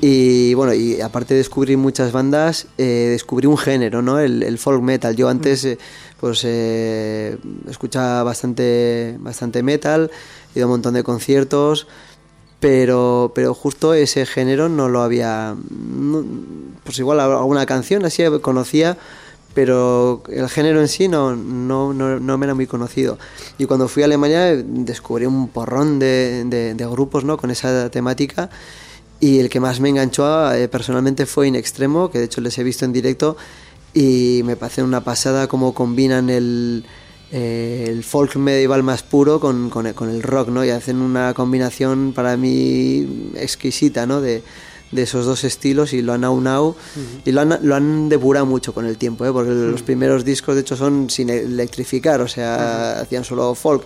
[0.00, 4.20] y bueno, y aparte de descubrir muchas bandas, eh, descubrí un género, ¿no?
[4.20, 5.16] El, el folk metal.
[5.16, 5.76] Yo antes eh,
[6.20, 7.36] pues eh,
[7.68, 10.08] escuchaba bastante, bastante metal,
[10.54, 11.88] he ido a un montón de conciertos,
[12.60, 15.56] pero, pero justo ese género no lo había...
[15.70, 16.24] no-
[16.84, 18.96] pues igual alguna canción así conocía,
[19.54, 23.18] pero el género en sí no, no, no, no me era muy conocido.
[23.58, 27.36] Y cuando fui a Alemania eh, descubrí un porrón de, de- de grupos ¿no?
[27.36, 28.48] con esa temática
[29.20, 32.56] y el que más me enganchó eh, personalmente fue In Extremo, que de hecho les
[32.58, 33.36] he visto en directo
[33.94, 36.84] y me parece una pasada cómo combinan el,
[37.30, 40.64] eh, el folk medieval más puro con, con con el rock, ¿no?
[40.64, 44.20] Y hacen una combinación para mí exquisita, ¿no?
[44.20, 44.42] De,
[44.92, 46.76] de esos dos estilos y lo han aunado.
[47.24, 49.32] Y lo han, lo han depurado mucho con el tiempo, ¿eh?
[49.32, 53.84] porque los primeros discos de hecho son sin electrificar, o sea, hacían solo folk.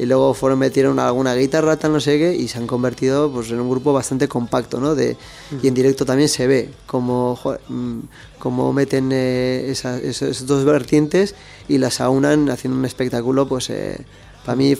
[0.00, 3.50] Y luego fueron metieron alguna guitarra tal no sé qué y se han convertido pues
[3.50, 5.16] en un grupo bastante compacto no de
[5.60, 7.98] y en directo también se ve como jo- mm,
[8.38, 11.34] como meten eh, esa- esos, esos dos vertientes
[11.66, 13.98] y las aunan haciendo un espectáculo pues eh,
[14.46, 14.76] para mí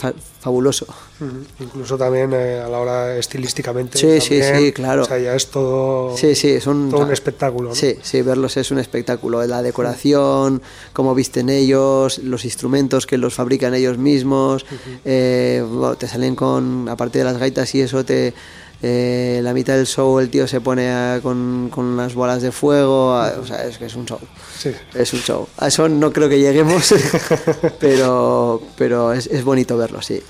[0.49, 0.87] fa- fabuloso.
[1.61, 3.99] Incluso también eh, a la hora estilísticamente.
[3.99, 4.67] Sí, sí, también.
[4.67, 5.03] sí, claro.
[5.03, 7.71] O sea, ya es todo, Sí, sí, es un, todo un espectáculo.
[7.71, 7.75] ¿no?
[7.75, 9.45] Sí, sí, verlos es un espectáculo.
[9.47, 14.65] La decoración, cómo visten ellos, los instrumentos que los fabrican ellos mismos.
[15.05, 18.33] eh, bueno, te salen con, aparte de las gaitas y eso, te
[18.83, 22.53] eh, la mitad del show el tío se pone a- con, con unas bolas de
[22.53, 23.13] fuego.
[23.15, 24.21] a- o sea, es que es un show.
[24.57, 24.71] Sí.
[24.95, 25.49] Es un show.
[25.59, 26.95] A eso no creo que lleguemos,
[27.81, 30.23] pero, pero es, es bonito verlo, sí.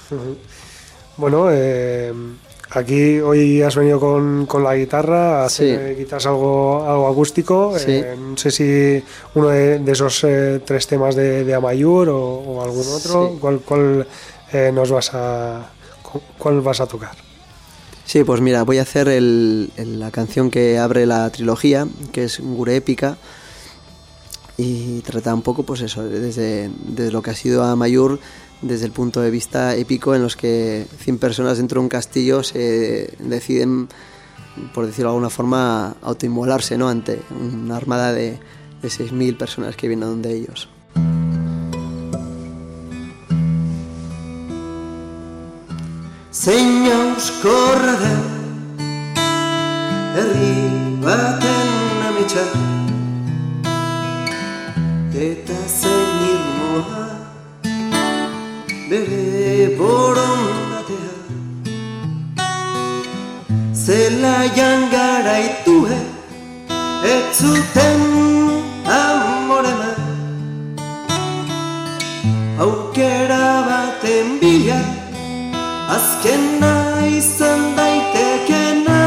[1.17, 2.13] Bueno, eh,
[2.71, 6.05] aquí hoy has venido con, con la guitarra, a hacer Sí.
[6.05, 7.75] quizás algo, algo acústico.
[7.79, 7.87] Sí.
[7.93, 9.03] eh, no sé si
[9.35, 13.31] uno de, de esos eh, tres temas de, de Amayur o, o algún otro.
[13.33, 13.39] Sí.
[13.41, 14.07] ¿Cuál, cuál,
[14.53, 15.71] eh, nos vas a
[16.03, 17.17] cu- cuál vas a tocar?
[18.09, 22.75] Sí, pues mira, voy a hacer la canción que abre la trilogía, que es Gure
[22.75, 23.19] Épica,
[24.57, 28.19] y trata un poco, pues eso, desde, desde lo que ha sido Amayur,
[28.63, 32.43] desde el punto de vista épico en los que 100 personas dentro de un castillo
[32.43, 33.89] se deciden,
[34.73, 36.89] por decirlo de alguna forma, autoinmolarse ¿no?
[36.89, 38.41] ante una armada de,
[38.81, 40.71] de 6.000 personas que vienen de ellos.
[46.41, 48.23] Zein auskorra den
[50.15, 50.59] Herri
[51.03, 51.71] baten
[52.09, 52.45] ametsa
[55.29, 57.07] Eta zein irmoa
[58.91, 61.17] Bere borondatea.
[63.87, 65.99] Zelaian garaitue
[67.15, 68.07] Ez zuten
[69.01, 69.91] amorema
[72.69, 74.98] Aukera baten bila
[75.89, 76.75] Azkena
[77.09, 79.01] izan daitekena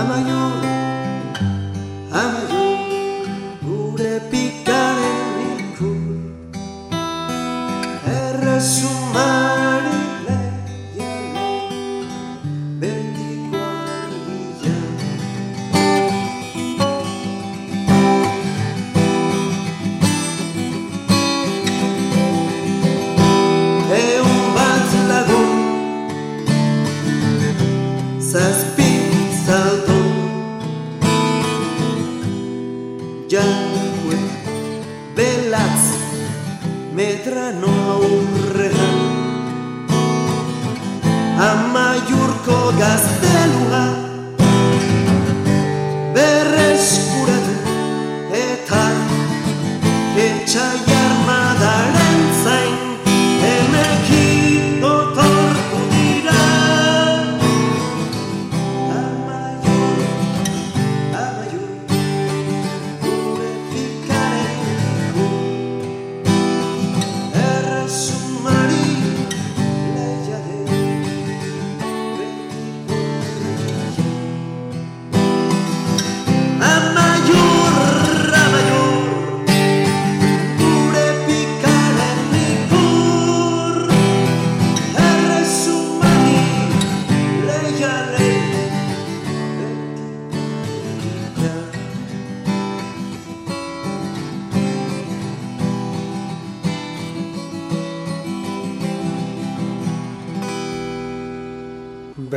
[0.00, 0.39] Amaiur,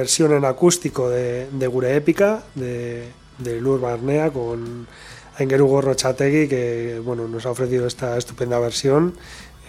[0.03, 4.85] Versión en acústico de, de Gure Épica, de, de Lur Barnea, con
[5.39, 9.13] Aingeru Gorrochategui, que bueno, nos ha ofrecido esta estupenda versión.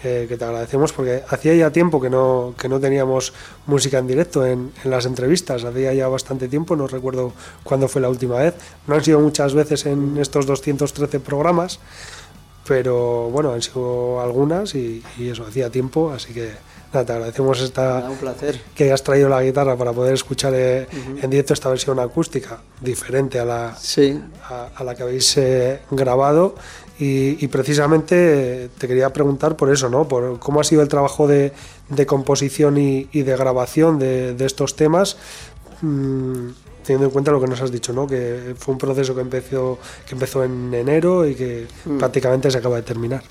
[0.03, 3.33] eh, que te agradecemos porque hacía ya tiempo que no, que no teníamos
[3.65, 7.31] música en directo en, en las entrevistas, hacía ya bastante tiempo, no recuerdo
[7.63, 8.53] cuándo fue la última vez,
[8.87, 11.79] no han sido muchas veces en estos 213 programas,
[12.67, 16.51] pero bueno, han sido algunas y, y eso hacía tiempo, así que
[16.93, 18.59] nada, te agradecemos esta, Nada, un placer.
[18.75, 20.87] que hayas traído la guitarra para poder escuchar eh,
[21.21, 24.19] en directo esta versión acústica, diferente a la, Sí,
[24.49, 26.55] a, a la que habéis eh, grabado.
[26.97, 28.15] Y, y precisamente
[28.65, 30.07] eh, te quería preguntar por eso, ¿no?
[30.07, 31.51] Por cómo ha sido el trabajo de,
[31.89, 35.17] de composición y, y de grabación de, de estos temas,
[35.81, 36.47] mm,
[36.85, 38.07] teniendo en cuenta lo que nos has dicho, ¿no?
[38.07, 39.77] Que fue un proceso que empezó,
[40.07, 41.67] que empezó en enero y que
[41.99, 43.23] prácticamente se acaba de terminar.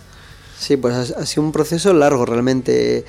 [0.59, 3.05] Sí, pues ha, ha sido un proceso largo realmente.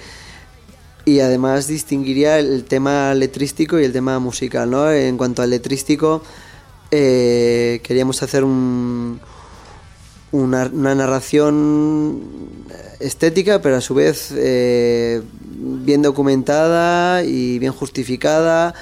[1.05, 4.91] Y además distinguiría el tema letrístico y el tema musical, ¿no?
[4.91, 6.23] En cuanto al letrístico,
[6.89, 9.19] eh, queríamos hacer un,
[10.31, 12.21] una, narración
[12.99, 18.73] estética, pero a su vez eh, bien documentada y bien justificada.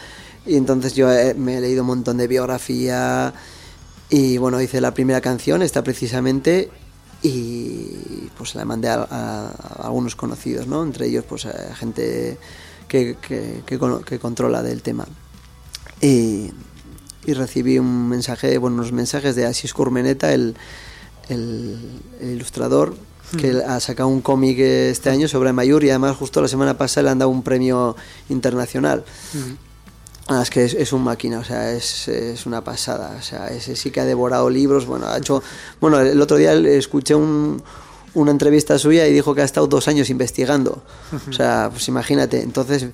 [0.46, 3.34] Y entonces yo eh, me he leído un montón de biografía
[4.10, 6.70] y bueno, hice la primera canción, esta precisamente,
[7.24, 10.84] y pues la mandé a, a- a algunos conocidos, ¿no?
[10.84, 12.38] Entre ellos pues a gente
[12.88, 15.08] que, que- que cono- que controla del tema.
[16.02, 16.52] Y,
[17.26, 20.56] y recibí un mensaje, bueno, unos mensajes de Asís Curmeneta, el,
[21.30, 21.80] el-
[22.20, 22.96] el ilustrador,
[23.38, 27.06] que ha sacado un cómic este año sobre Mayur y además justo la semana pasada
[27.06, 27.96] le han dado un premio
[28.30, 29.04] internacional.
[30.28, 33.16] Ah, es que es, es un máquina, o sea, es, es una pasada.
[33.20, 34.86] O sea, ese sí que ha devorado libros.
[34.86, 35.44] Bueno, ha hecho.
[35.82, 37.62] Bueno, el otro día escuché un-
[38.14, 40.82] una entrevista suya y dijo que ha estado dos años investigando.
[41.30, 42.42] O sea, pues imagínate.
[42.42, 42.86] Entonces,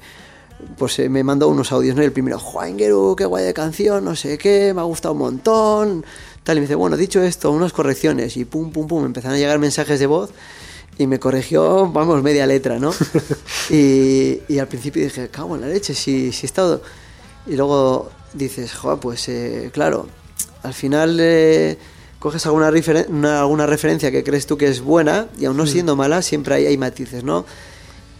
[0.77, 2.01] pues eh, me mandó unos audios, ¿no?
[2.01, 5.13] Y el primero, Juan Guerú, qué guay de canción, no sé qué, me ha gustado
[5.13, 6.05] un montón.
[6.43, 8.38] Tal, y me dice, bueno, dicho esto, unas correcciones.
[8.38, 10.32] Y pum, pum, pum, me empezaron a llegar mensajes de voz.
[10.97, 12.91] Y me corrigió, vamos, media letra, ¿no?
[13.69, 16.82] y, y al principio dije, cago en la leche, si, si he estado...
[17.47, 20.07] Y luego dices, joder, pues eh, claro,
[20.63, 21.77] al final eh,
[22.19, 25.65] coges alguna, referen- una- alguna referencia que crees tú que es buena y aún no
[25.65, 27.45] siendo mala, siempre hay, hay matices, ¿no?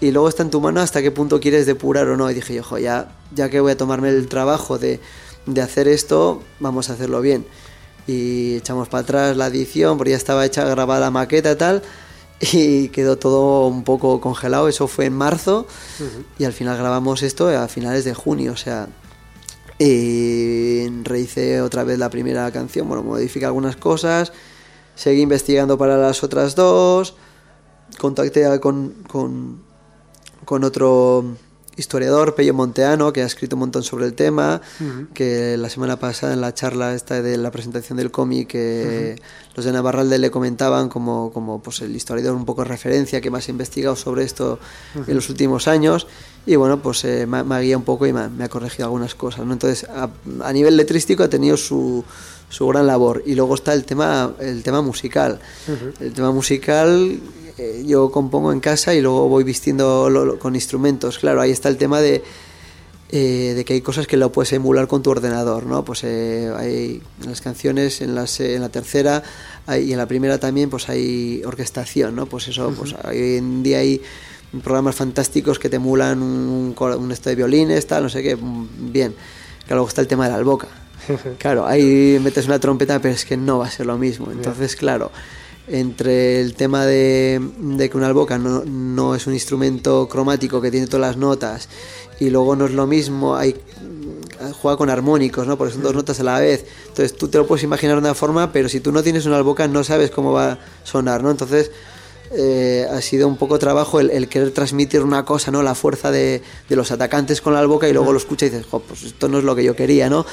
[0.02, 2.32] Y luego está en tu mano hasta qué punto quieres depurar o no.
[2.32, 2.64] Y dije, yo,
[3.36, 5.00] ya que voy a tomarme el trabajo de,
[5.46, 7.46] de hacer esto, vamos a hacerlo bien.
[8.08, 11.82] Y echamos para atrás la edición, porque ya estaba hecha, grabada la maqueta y tal,
[12.40, 14.70] y quedó todo un poco congelado.
[14.70, 15.68] Eso fue en marzo,
[16.40, 18.88] y al final grabamos esto a finales de junio, o sea,
[19.80, 24.34] y rehice otra vez la primera canción, bueno, modifiqué algunas cosas,
[24.94, 27.16] seguí investigando para las otras dos,
[27.98, 29.62] contacté con, con,
[30.44, 31.38] con otro
[31.80, 34.62] historiador, Pello Monteano, que ha escrito un montón sobre el tema,
[35.14, 39.16] que la semana pasada en la charla esta de la presentación del cómic, que
[39.56, 43.30] los de Navarralde le comentaban como, como pues, el historiador un poco de referencia que
[43.32, 44.60] más ha investigado sobre esto
[45.08, 46.08] en los últimos años,
[46.46, 48.86] y bueno, pues eh, me, ha- me un poco y me, ha- me ha corregido
[48.86, 49.54] algunas cosas, ¿no?
[49.54, 50.10] Entonces, a,
[50.44, 52.04] a nivel letrístico ha tenido su,
[52.50, 53.22] su gran labor.
[53.26, 55.40] Y luego está el tema, el tema musical.
[56.00, 57.20] El tema musical
[57.60, 61.20] eh, yo compongo en casa y luego voy vistiendo lo- lo- con instrumentos.
[61.20, 62.24] Claro, ahí está el tema de,
[63.12, 65.84] eh, de que hay cosas que lo puedes emular con tu ordenador, ¿no?
[65.84, 69.24] Pues eh, hay en las canciones, en, las, eh, en la tercera
[69.66, 72.26] hay- y en la primera también, pues hay orquestación, ¿no?
[72.28, 74.02] Pues eso, pues hoy en día hay
[74.64, 78.92] programas fantásticos que te emulan un, un esto de violines, tal, no sé qué, mm,
[78.92, 79.14] bien.
[79.66, 80.68] Claro, luego está el tema de la alboca.
[81.40, 84.32] Claro, ahí metes una trompeta, pero es que no va a ser lo mismo.
[84.32, 85.12] Entonces, claro,
[85.70, 90.72] entre el tema de, de que una alboca no, no es un instrumento cromático que
[90.72, 91.70] tiene todas las notas
[92.20, 93.56] y luego no es lo mismo, hay
[94.62, 95.58] juega con armónicos, ¿no?
[95.58, 96.66] Porque son dos notas a la vez.
[96.88, 99.38] Entonces tú te lo puedes imaginar de una forma, pero si tú no tienes una
[99.38, 101.32] alboca no sabes cómo va a sonar, ¿no?
[101.32, 101.72] Entonces
[102.32, 105.62] eh, ha sido un poco trabajo el, el querer transmitir una cosa, ¿no?
[105.62, 108.68] La fuerza de, de los atacantes con la alboca y luego lo escuchas y dices,
[108.70, 110.26] jo, pues esto no es lo que yo quería, ¿no?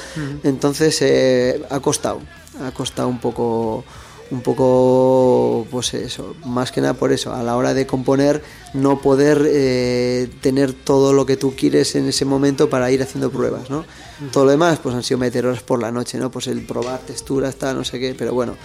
[0.43, 2.21] Entonces eh, ha costado,
[2.63, 3.83] ha costado un poco
[4.31, 8.41] un poco pues eso más que nada por eso a la hora de componer
[8.73, 13.31] no poder eh, tener todo lo que tú quieres en ese momento para ir haciendo
[13.31, 13.85] pruebas no
[14.31, 16.99] todo lo demás pues han sido meter horas por la noche no pues el probar
[16.99, 18.55] texturas tal no sé qué pero bueno.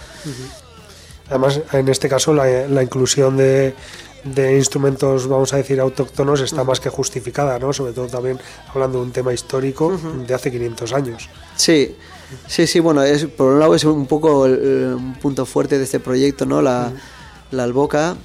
[1.29, 3.73] Además, en este caso, la, la inclusión de,
[4.23, 7.73] de instrumentos, vamos a decir, autóctonos está más que justificada, ¿no?
[7.73, 8.39] Sobre todo también
[8.73, 9.97] hablando de un tema histórico
[10.27, 11.29] de hace 500 años.
[11.55, 11.95] Sí,
[12.47, 15.77] sí, sí, bueno, es, por un lado es un poco el- el- un punto fuerte
[15.77, 16.61] de este proyecto, ¿no?
[16.61, 16.91] La,
[17.51, 18.15] la alboca,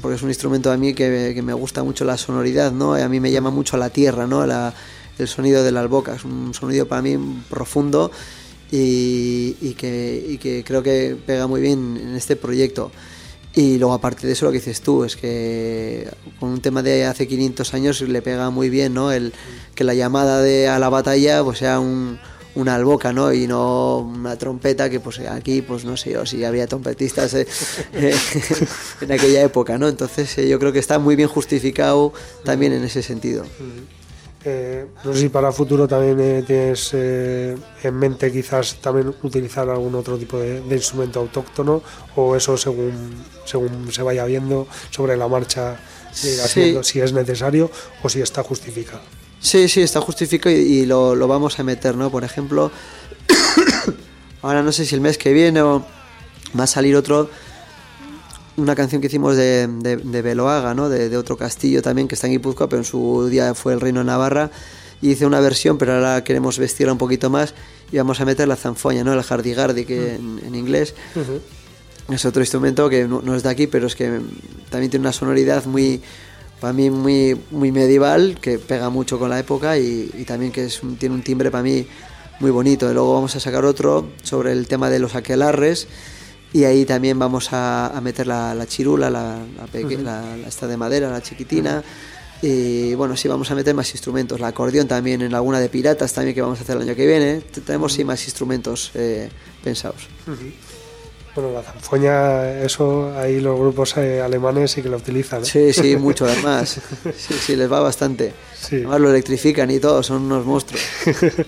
[0.00, 2.94] porque es un instrumento a mí que, que me gusta mucho la sonoridad, ¿no?
[2.94, 4.46] A mí me llama mucho a la tierra, ¿no?
[4.46, 4.72] La-
[5.18, 7.16] el sonido de la alboca, es un sonido para mí
[7.48, 8.10] profundo
[8.72, 12.90] y, y que, y que creo que pega muy bien en este proyecto.
[13.54, 16.08] Y luego aparte de eso lo que dices tú, es que
[16.40, 19.12] con un tema de hace 500 años le pega muy bien, ¿no?
[19.12, 19.32] El,
[19.76, 22.18] que la llamada de a la batalla pues sea un,
[22.54, 23.32] una alboca, ¿no?
[23.32, 27.46] Y no una trompeta que pues aquí pues no sé yo si había trompetistas eh,
[27.92, 28.14] eh,
[29.00, 29.88] en aquella época, ¿no?
[29.88, 32.12] Entonces eh, yo creo que está muy bien justificado
[32.44, 33.44] también en ese sentido.
[34.46, 40.18] Eh, no sé si para futuro también tienes en mente quizás también utilizar algún otro
[40.18, 41.82] tipo de, de instrumento autóctono
[42.14, 45.78] o eso según, según se vaya viendo sobre la marcha
[46.14, 46.60] Sí.
[46.60, 47.70] viendo si es necesario
[48.02, 49.02] o si está justificado.
[49.44, 52.10] Sí, sí, está justificado y, y lo, lo vamos a meter, ¿no?
[52.10, 52.70] Por ejemplo,
[54.42, 55.84] ahora no sé si el mes que viene o
[56.58, 57.28] va a salir otro,
[58.56, 60.88] una canción que hicimos de, de, de Beloaga, ¿no?
[60.88, 63.82] De, de otro castillo también que está en Guipúzcoa, pero en su día fue el
[63.82, 64.50] Reino de Navarra.
[65.02, 67.52] Y hice una versión, pero ahora queremos vestirla un poquito más
[67.92, 69.12] y vamos a meter la zanfoña, ¿no?
[69.12, 70.94] El hardy-gardy, que en, en inglés.
[72.08, 74.20] Es otro instrumento que no, no es de aquí, pero es que
[74.70, 76.00] también tiene una sonoridad muy,
[76.64, 80.64] para mí, muy, muy medieval, que pega mucho con la época y, y también que
[80.64, 81.86] es un- tiene un timbre para mí
[82.40, 82.90] muy bonito.
[82.90, 85.86] Y luego vamos a sacar otro sobre el tema de los aquelarres
[86.54, 90.48] y ahí también vamos a, a meter la, la chirula, la, la, peque- la- la
[90.48, 91.82] esta de madera, la chiquitina.
[92.40, 94.40] Y bueno, sí, vamos a meter más instrumentos.
[94.40, 97.06] La acordeón también en alguna de piratas también que vamos a hacer el año que
[97.06, 97.42] viene.
[97.66, 99.28] Tenemos sí más instrumentos eh,
[99.62, 100.08] pensados.
[101.34, 105.42] Bueno, la zanfoña, eso ahí los grupos eh, alemanes sí que la utilizan.
[105.42, 105.46] ¿eh?
[105.46, 106.80] Sí, sí, mucho además.
[107.16, 108.32] Sí, sí, les va bastante.
[108.58, 108.76] Sí.
[108.76, 110.82] Además lo electrifican y todo, son unos monstruos.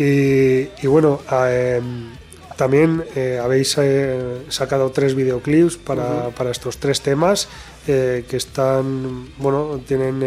[0.00, 2.10] Y, y bueno, a, em,
[2.56, 7.48] también eh, habéis eh, sacado tres videoclips para, para estos tres temas
[7.84, 10.22] que están, bueno, tienen,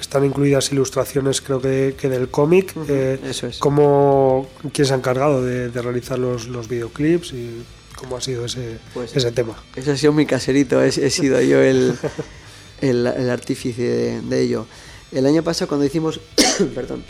[0.00, 2.74] están incluidas ilustraciones creo que, que del cómic.
[2.88, 3.58] Eh, eso es.
[3.58, 7.62] ¿cómo, ¿Quién se ha encargado de, de realizar los, los videoclips y
[8.00, 9.56] cómo ha sido ese, Pues- ese tema?
[9.76, 11.94] Ese ha sido mi caserito, he, he sido yo el,
[12.80, 14.66] el, el artífice de, de ello.
[15.12, 16.20] El año pasado cuando hicimos
[16.74, 17.04] perdón,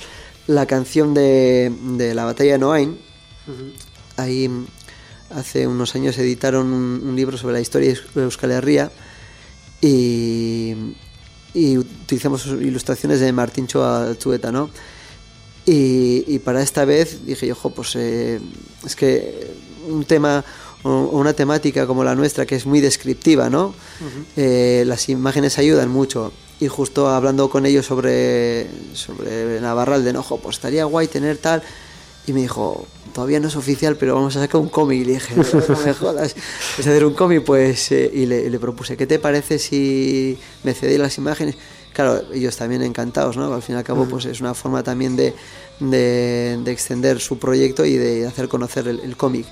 [0.47, 2.99] la canción de, de la batalla de Noain,
[4.17, 4.67] ahí mm,
[5.31, 8.91] hace unos años editaron un, un libro sobre la historia de Euskal Herria
[9.81, 10.75] y,
[11.55, 14.71] y utilizamos ilustraciones de Martincho Alzueta, ¿no?
[15.67, 18.41] Y, y para esta vez dije yo, "Jo, pues eh,
[18.85, 19.53] es que
[19.89, 20.45] un tema
[20.85, 23.75] una temática como la nuestra, que es muy descriptiva, ¿no?
[24.37, 26.33] Eh, las imágenes ayudan mucho.
[26.59, 30.23] Y justo hablando con ellos sobre, sobre Navarralde, ¿no?
[30.23, 31.63] "Jo, pues estaría guay tener tal.
[32.27, 35.01] Y me dijo, todavía no es oficial, pero vamos a sacar un cómic.
[35.01, 36.35] Y le dije, no me jodas,
[36.79, 37.45] ¿es hacer un cómic?
[37.45, 41.57] Pues, eh, y le, le propuse, ¿qué te parece si me cedéis las imágenes?
[41.95, 43.53] Claro, ellos también encantados, ¿no?
[43.53, 45.35] Al fin y al cabo, pues es una forma también de,
[45.81, 49.47] de, de extender su proyecto y de hacer conocer el, el cómic.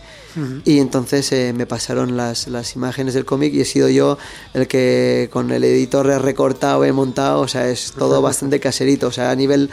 [0.65, 4.19] Y entonces eh, me pasaron las, las imágenes del cómic y he sido yo
[4.55, 9.09] el que con el editor he recortado, he montado, o sea, es todo bastante caserito,
[9.09, 9.71] o sea, a nivel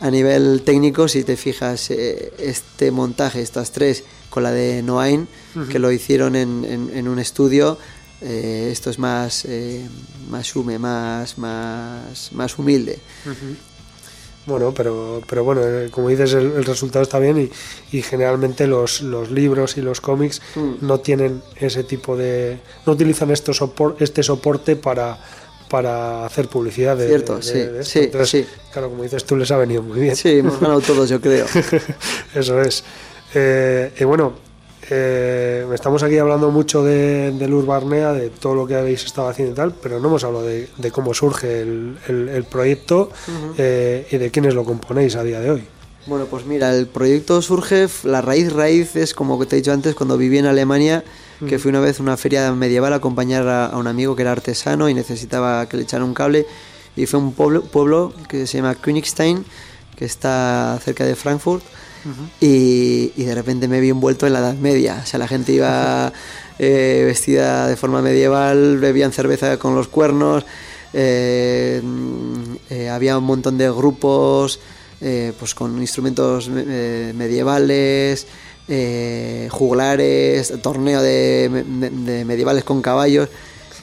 [0.00, 5.26] a nivel técnico, si te fijas, eh, este montaje, estas tres, con la de Noain,
[5.70, 7.78] que lo hicieron en, en- en un estudio,
[8.20, 9.46] eh, esto es más,
[10.28, 12.98] más hume, más, más, más humilde.
[14.46, 17.50] Bueno, pero, pero bueno, eh, como dices, el, el resultado está bien
[17.92, 20.74] y, y generalmente los, los libros y los cómics Mm.
[20.86, 22.58] no tienen ese tipo de...
[22.86, 25.18] no utilizan esto sopor- este soporte para,
[25.68, 27.84] para hacer publicidad de, Cierto, de- sí, de esto.
[27.84, 28.46] sí, Entonces, sí.
[28.72, 30.14] claro, como dices tú, les ha venido muy bien.
[30.14, 31.46] Sí, hemos ganado todos, yo creo.
[32.34, 32.84] Eso es.
[33.34, 34.32] Eh, y bueno,
[34.90, 39.52] eh, estamos aquí hablando mucho de, del Urbarnea, de todo lo que habéis estado haciendo
[39.52, 43.10] y tal, pero no hemos hablado de, de cómo surge el, el- el proyecto
[43.58, 45.64] eh, y de quiénes lo componéis a día de hoy.
[46.06, 49.96] Bueno, pues mira, el proyecto surge, la raíz raíz es como te he dicho antes,
[49.96, 51.02] cuando viví en Alemania,
[51.48, 54.22] que fui una vez a una feria medieval a acompañar a, a un amigo que
[54.22, 56.46] era artesano y necesitaba que le echara un cable,
[56.94, 59.44] y fue a un pueblo, pueblo que se llama Königstein,
[59.96, 61.64] que está cerca de Frankfurt,
[62.40, 65.52] y, y de repente me vi envuelto en la Edad Media, o sea, la gente
[65.52, 66.12] iba
[66.58, 70.46] eh, vestida de forma medieval, bebían cerveza con los cuernos,
[70.94, 71.82] eh,
[72.70, 74.60] eh, había un montón de grupos
[75.38, 78.26] pues con instrumentos medievales,
[79.50, 83.28] juglares, torneo de, medievales con caballos.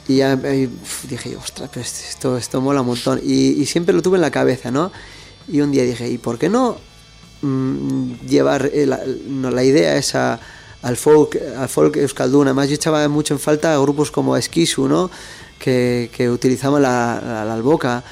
[0.08, 3.22] Y ya dije, ostras, pero esto, esto mola un montón.
[3.24, 4.92] Y siempre lo tuve en la cabeza, ¿no?
[5.48, 6.78] Y un día dije, ¿y por qué no
[7.44, 10.40] mm, llevar eh, la, no, la idea esa
[10.82, 12.48] al folk, al folk euskaldun?
[12.48, 15.10] Además, yo echaba mucho en falta a grupos como Esquisu, ¿no?
[15.60, 18.04] Que, que utilizaban la, la, la alboca.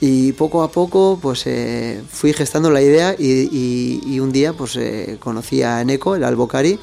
[0.00, 4.52] Y poco a poco pues eh, fui gestando la idea y, y- y un día
[4.52, 6.78] pues eh, conocí a Eneco, el albocari,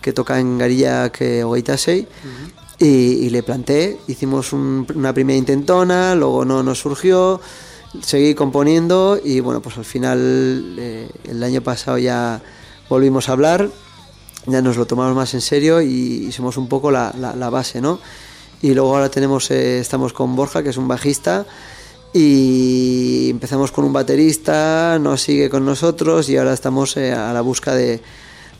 [0.00, 2.06] que toca en Garilla que Ogeitasei.
[2.78, 7.40] y, y le planté, hicimos un- una primera intentona, luego no nos surgió,
[8.02, 12.40] seguí componiendo y bueno, pues al final eh, el año pasado ya
[12.88, 13.68] volvimos a hablar,
[14.46, 17.80] ya nos lo tomamos más en serio y, somos un poco la, la- la base,
[17.80, 17.98] ¿no?
[18.62, 21.44] Y luego ahora tenemos, eh, estamos con Borja, que es un bajista,
[22.12, 27.40] y empezamos con un baterista, no sigue con nosotros y ahora estamos eh, a la
[27.42, 28.00] busca de,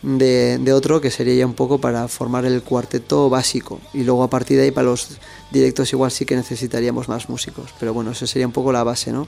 [0.03, 3.80] de, de otro que sería ya un poco para formar el cuarteto básico.
[3.94, 5.09] Y luego a partir de ahí para los
[5.51, 7.70] directos igual sí que necesitaríamos más músicos.
[7.80, 9.26] Pero bueno, eso sería un poco la base, ¿no?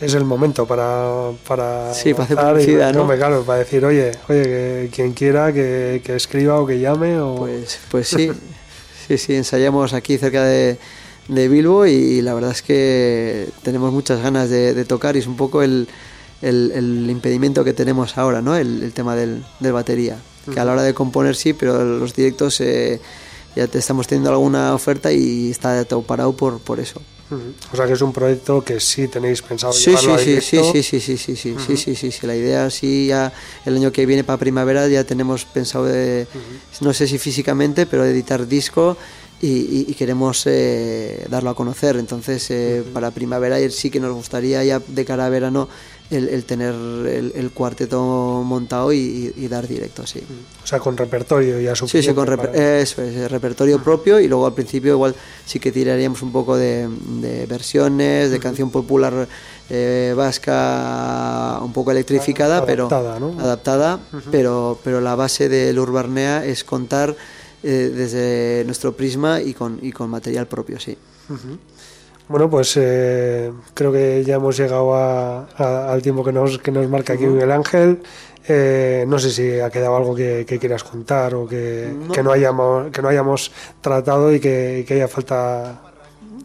[0.00, 3.02] Es, el momento para, para Sí, para hacer lanzar y- publicidad, ¿no?
[3.02, 7.18] hombre, claro, para decir, oye, oye, que quien quiera que, que escriba o que llame
[7.18, 7.34] o...
[7.34, 8.30] Pues, pues sí,
[9.08, 10.78] sí, sí, ensayamos aquí cerca de,
[11.26, 15.26] de Bilbo y la verdad es que tenemos muchas ganas de, de tocar y es
[15.26, 15.88] un poco el,
[16.42, 18.56] el, el impedimento que tenemos ahora, ¿no?
[18.56, 20.16] El, el tema del, del batería.
[20.16, 20.54] Uh -huh.
[20.54, 23.00] Que a la hora de componer sí, pero los directos eh,
[23.56, 27.00] ya te estamos teniendo alguna oferta y está todo parado por, por eso.
[27.72, 30.60] O sea que es un proyecto que sí tenéis pensado sí, llevarlo sí, a sí,
[30.72, 31.66] sí, sí, sí, sí, sí, uh -huh.
[31.66, 33.32] sí, sí, sí, sí, La idea sí ya
[33.64, 36.84] el año que viene para primavera ya tenemos pensado de, uh -huh.
[36.86, 38.96] no sé si físicamente, pero editar disco
[39.42, 41.96] y, y, y queremos eh, darlo a conocer.
[41.96, 45.68] Entonces eh, para primavera sí que nos gustaría ya de cara a verano
[46.10, 50.20] el, el tener el, el cuarteto montado y, dar directo, sí.
[50.62, 54.28] O sea, con repertorio ya Sí, sí, con reper- para- eso es, repertorio propio y
[54.28, 56.88] luego al principio igual sí que tiraríamos un poco de,
[57.20, 59.26] de versiones, de canción popular
[59.68, 63.40] eh, vasca un poco electrificada, Adaptada, pero ¿no?
[63.40, 64.00] adaptada,
[64.30, 67.16] pero, pero la base del Urbarnea es contar
[67.62, 70.96] eh, desde nuestro prisma y con, y con material propio, sí.
[72.28, 76.72] Bueno, pues eh, creo que ya hemos llegado a- a- al tiempo que nos, que
[76.72, 78.00] nos marca aquí Miguel Ángel.
[78.48, 82.12] Eh, no sé si ha quedado algo que, que quieras contar o que No.
[82.12, 85.82] que no hayamos, que no hayamos tratado y que, y que haya falta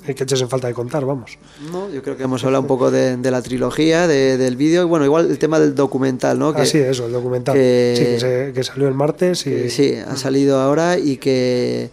[0.05, 1.37] que eches en falta de contar, vamos.
[1.71, 4.81] No, yo creo que hemos hablado un poco de, de la trilogía, de- del vídeo
[4.81, 6.53] y bueno, igual el tema del documental, ¿no?
[6.55, 7.53] Que- Así es, eso, el documental.
[7.55, 11.91] que- Sí, que, se- que salió el martes y sí, ha salido ahora y que,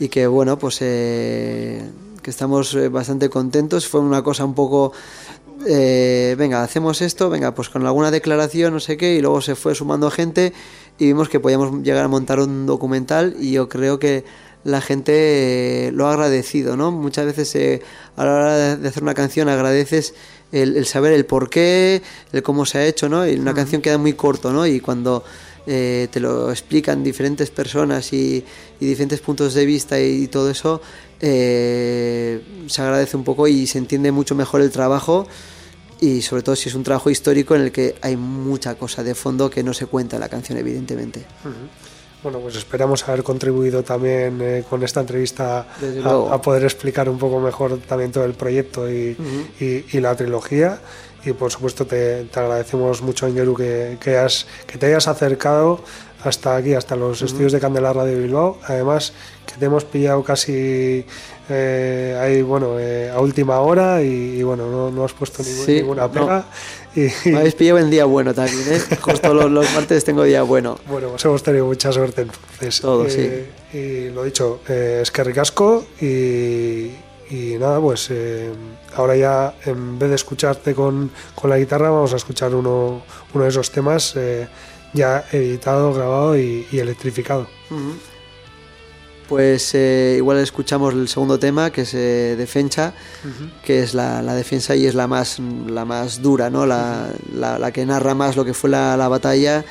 [0.00, 1.80] y que bueno, pues eh,
[2.24, 3.86] que estamos eh, bastante contentos.
[3.86, 4.92] Fue una cosa un poco,
[5.66, 9.54] eh, venga, hacemos esto, venga, pues con alguna declaración, no sé qué, y luego se
[9.54, 10.52] fue sumando gente
[10.98, 14.24] y vimos que podíamos llegar a montar un documental y yo creo que
[14.64, 15.12] la gente
[15.88, 16.90] eh, lo ha agradecido, ¿no?
[16.90, 17.82] Muchas veces eh,
[18.16, 20.14] a la hora de- hacer una canción agradeces
[20.52, 22.00] el, el saber el por qué,
[22.32, 23.26] el cómo se ha hecho, ¿no?
[23.28, 24.66] Y una canción queda muy corto, ¿no?
[24.66, 25.22] Y cuando
[25.66, 28.44] eh, te lo explican diferentes personas y,
[28.80, 30.80] y diferentes puntos de vista y, todo eso,
[31.20, 35.26] eh, se agradece un poco y se entiende mucho mejor el trabajo
[36.00, 39.14] y sobre todo si es un trabajo histórico en el que hay mucha cosa de
[39.14, 41.24] fondo que no se cuenta en la canción, evidentemente.
[42.22, 45.66] Bueno, pues esperamos haber contribuido también eh, con esta entrevista
[46.30, 49.14] a, a poder explicar un poco mejor también todo el proyecto y,
[49.60, 50.80] y- y la trilogía.
[51.24, 55.80] Y por supuesto te, te agradecemos mucho, Ingeru, que, que, has- que te hayas acercado
[56.22, 58.58] hasta aquí, hasta los estudios de Candela Radio Bilbao.
[58.66, 59.12] Además,
[59.46, 61.04] que te hemos pillado casi
[61.50, 65.66] eh, ahí, bueno, eh, a última hora y, y, bueno, no, no has puesto ningún-
[65.66, 66.12] Sí, ninguna no.
[66.12, 66.44] pega.
[66.96, 68.80] Y, Me habéis pillado en día bueno también, ¿eh?
[69.00, 70.78] Justo los, los martes tengo día bueno.
[70.88, 72.80] Bueno, pues hemos tenido mucha suerte entonces.
[72.80, 76.90] Todo, Eh, Y lo dicho, eh, es que ricasco y,
[77.30, 78.50] y nada, pues eh,
[78.96, 83.02] ahora ya en vez de escucharte con, con la guitarra vamos a escuchar uno,
[83.32, 84.48] uno de esos temas eh,
[84.92, 87.46] ya editado, grabado y, y electrificado.
[89.28, 92.92] Pues eh, igual escuchamos el segundo tema, que es eh, Defensa,
[93.64, 96.66] que es la, la defensa y es la más, la más dura, ¿no?
[96.66, 99.64] La, la- la que narra más lo que fue la, la batalla.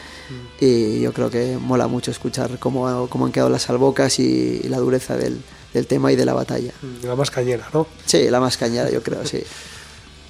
[0.59, 4.67] Y yo creo que mola mucho escuchar cómo, cómo han quedado las albocas y, y
[4.69, 5.39] la dureza del,
[5.73, 6.71] del tema y de la batalla.
[7.03, 7.87] La más cañera, ¿no?
[8.05, 9.43] Sí, la más cañada, yo creo, sí.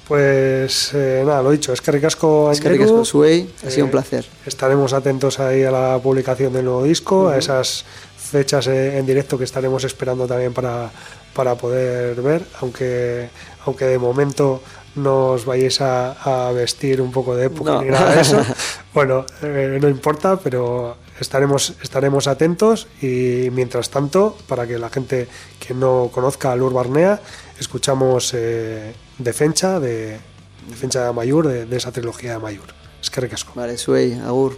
[0.07, 2.51] Pues eh, nada, lo dicho, es que ricasco.
[2.51, 4.25] Es que ricasco, Suey, ha sido un Eh, placer.
[4.45, 7.85] Estaremos atentos ahí a la publicación del nuevo disco, a esas
[8.17, 10.91] fechas eh, en directo que estaremos esperando también para,
[11.33, 13.29] para poder ver, aunque,
[13.65, 14.61] aunque de momento
[14.95, 16.11] no os vayáis a,
[16.47, 17.81] a vestir un poco de época No.
[17.83, 18.41] ni nada de eso.
[18.93, 25.27] Bueno, eh, no importa, pero estaremos, estaremos atentos y mientras tanto, para que la gente
[25.59, 27.21] que no conozca al Urbarnea,
[27.59, 30.19] escuchamos eh, Defensa de
[30.69, 32.67] Defensa de Mayur, de, de esa trilogía de Mayur.
[33.01, 33.51] Es que recasco.
[33.55, 33.75] Vale,
[34.25, 34.57] Agur.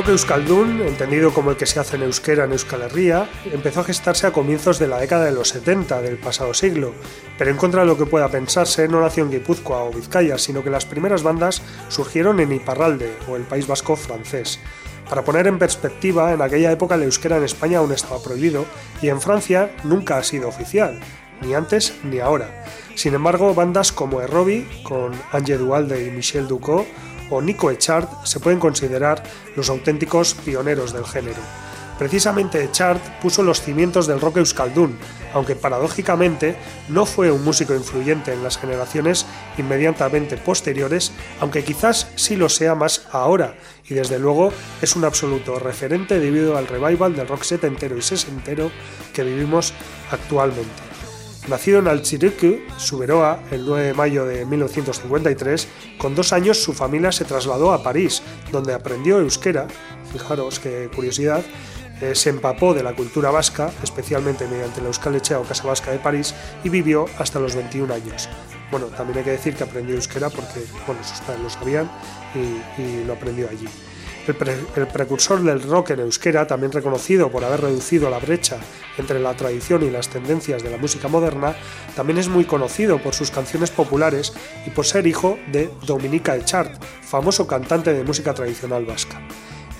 [0.00, 3.84] Rock euskaldun, entendido como el que se hace en euskera en Euskal Herria, empezó a
[3.84, 6.94] gestarse a comienzos de la década de los 70 del pasado siglo,
[7.36, 10.64] pero en contra de lo que pueda pensarse, no nació en Guipúzcoa o Vizcaya, sino
[10.64, 14.58] que las primeras bandas surgieron en Iparralde, o el País Vasco francés.
[15.06, 18.64] Para poner en perspectiva, en aquella época el euskera en España aún estaba prohibido
[19.02, 20.98] y en Francia nunca ha sido oficial,
[21.42, 22.64] ni antes ni ahora.
[22.94, 26.86] Sin embargo, bandas como Errobi, con Ange Dualde y Michel Ducot,
[27.30, 29.22] o Nico Echard se pueden considerar
[29.56, 31.40] los auténticos pioneros del género.
[31.98, 34.98] Precisamente Echard puso los cimientos del rock euskaldun,
[35.34, 36.56] aunque paradójicamente
[36.88, 39.26] no fue un músico influyente en las generaciones
[39.58, 43.54] inmediatamente posteriores, aunque quizás sí lo sea más ahora,
[43.86, 44.50] y desde luego
[44.80, 48.70] es un absoluto referente debido al revival del rock setentero y sesentero
[49.12, 49.74] que vivimos
[50.10, 50.89] actualmente.
[51.48, 55.68] Nacido en Alchirique, Suberoa, el 9 de mayo de 1953,
[55.98, 58.22] con dos años su familia se trasladó a París,
[58.52, 59.66] donde aprendió euskera,
[60.12, 61.42] fijaros qué curiosidad,
[62.00, 65.90] eh, se empapó de la cultura vasca, especialmente mediante la Euskal Echea o Casa Vasca
[65.90, 68.28] de París, y vivió hasta los 21 años.
[68.70, 71.90] Bueno, también hay que decir que aprendió euskera porque bueno, sus padres lo sabían
[72.34, 73.66] y, y lo aprendió allí.
[74.26, 78.58] El, pre- el precursor del rock en euskera, también reconocido por haber reducido la brecha
[78.98, 81.56] entre la tradición y las tendencias de la música moderna,
[81.96, 84.32] también es muy conocido por sus canciones populares
[84.66, 89.20] y por ser hijo de Dominica Echard, famoso cantante de música tradicional vasca.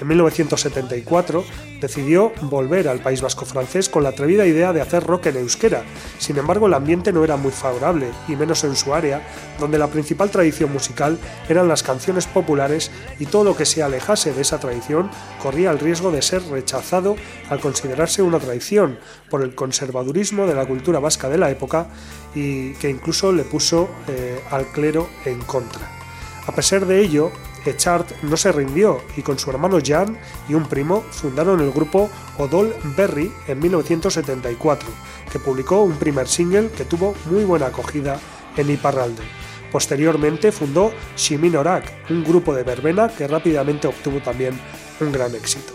[0.00, 1.44] En 1974
[1.78, 5.84] decidió volver al País Vasco francés con la atrevida idea de hacer rock en euskera.
[6.18, 9.22] Sin embargo, el ambiente no era muy favorable, y menos en su área,
[9.58, 14.32] donde la principal tradición musical eran las canciones populares y todo lo que se alejase
[14.32, 15.10] de esa tradición
[15.42, 17.16] corría el riesgo de ser rechazado
[17.50, 18.98] al considerarse una traición
[19.28, 21.88] por el conservadurismo de la cultura vasca de la época
[22.34, 26.00] y que incluso le puso eh, al clero en contra.
[26.46, 27.30] A pesar de ello,
[27.64, 32.10] Echard no se rindió y con su hermano Jan y un primo fundaron el grupo
[32.38, 34.88] Odol Berry en 1974,
[35.30, 38.18] que publicó un primer single que tuvo muy buena acogida
[38.56, 39.22] en Iparralde.
[39.70, 44.58] Posteriormente fundó Shiminorak, un grupo de verbena que rápidamente obtuvo también
[45.00, 45.72] un gran éxito.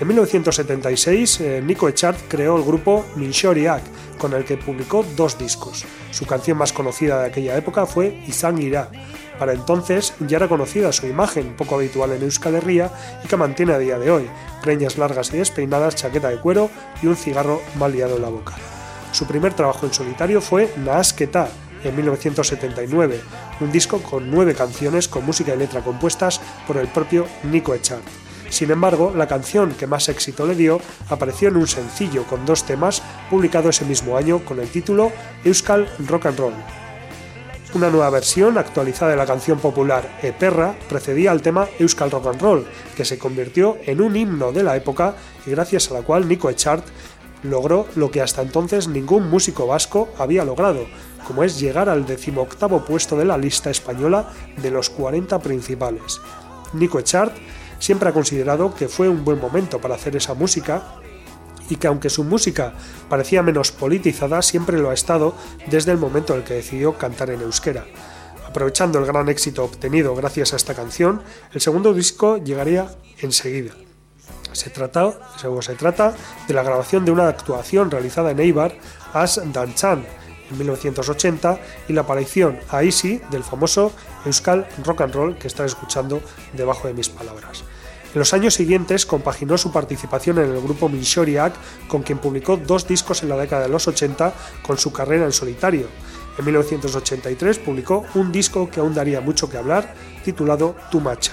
[0.00, 3.82] En 1976, eh, Nico Echard creó el grupo Minshoriak,
[4.18, 5.84] con el que publicó dos discos.
[6.10, 8.90] Su canción más conocida de aquella época fue Izan Ira.
[9.38, 12.90] Para entonces ya era conocida su imagen, poco habitual en Euskal Herria
[13.24, 14.28] y que mantiene a día de hoy,
[14.62, 16.70] greñas largas y despeinadas, chaqueta de cuero
[17.02, 18.54] y un cigarro mal liado en la boca.
[19.12, 21.48] Su primer trabajo en solitario fue Naasketa,
[21.84, 23.20] en 1979,
[23.60, 28.02] un disco con nueve canciones con música y letra compuestas por el propio Nico Echard.
[28.48, 32.64] Sin embargo, la canción que más éxito le dio apareció en un sencillo con dos
[32.64, 35.10] temas publicado ese mismo año con el título
[35.44, 36.81] Euskal Rock and Roll.
[37.74, 42.26] Una nueva versión actualizada de la canción popular E Perra precedía al tema Euskal Rock
[42.26, 45.14] and Roll, que se convirtió en un himno de la época
[45.46, 46.82] y gracias a la cual Nico Echard
[47.42, 50.84] logró lo que hasta entonces ningún músico vasco había logrado,
[51.26, 54.28] como es llegar al decimoctavo puesto de la lista española
[54.60, 56.20] de los 40 principales.
[56.74, 57.32] Nico Echard
[57.78, 61.00] siempre ha considerado que fue un buen momento para hacer esa música
[61.68, 62.74] y que aunque su música
[63.08, 65.34] parecía menos politizada, siempre lo ha estado
[65.68, 67.84] desde el momento en el que decidió cantar en euskera.
[68.46, 71.22] Aprovechando el gran éxito obtenido gracias a esta canción,
[71.52, 72.88] el segundo disco llegaría
[73.20, 73.72] enseguida.
[74.52, 76.14] Se trata, según se trata
[76.46, 78.76] de la grabación de una actuación realizada en Eibar,
[79.14, 80.04] As Danchan,
[80.50, 81.58] en 1980,
[81.88, 83.92] y la aparición a Easy del famoso
[84.26, 86.20] Euskal Rock and Roll que está escuchando
[86.52, 87.64] debajo de mis palabras.
[88.14, 91.54] En los años siguientes compaginó su participación en el grupo Minshoriak,
[91.88, 94.34] con quien publicó dos discos en la década de los 80
[94.66, 95.86] con su carrera en solitario.
[96.38, 99.94] En 1983 publicó un disco que aún daría mucho que hablar,
[100.24, 101.32] titulado Tumacha.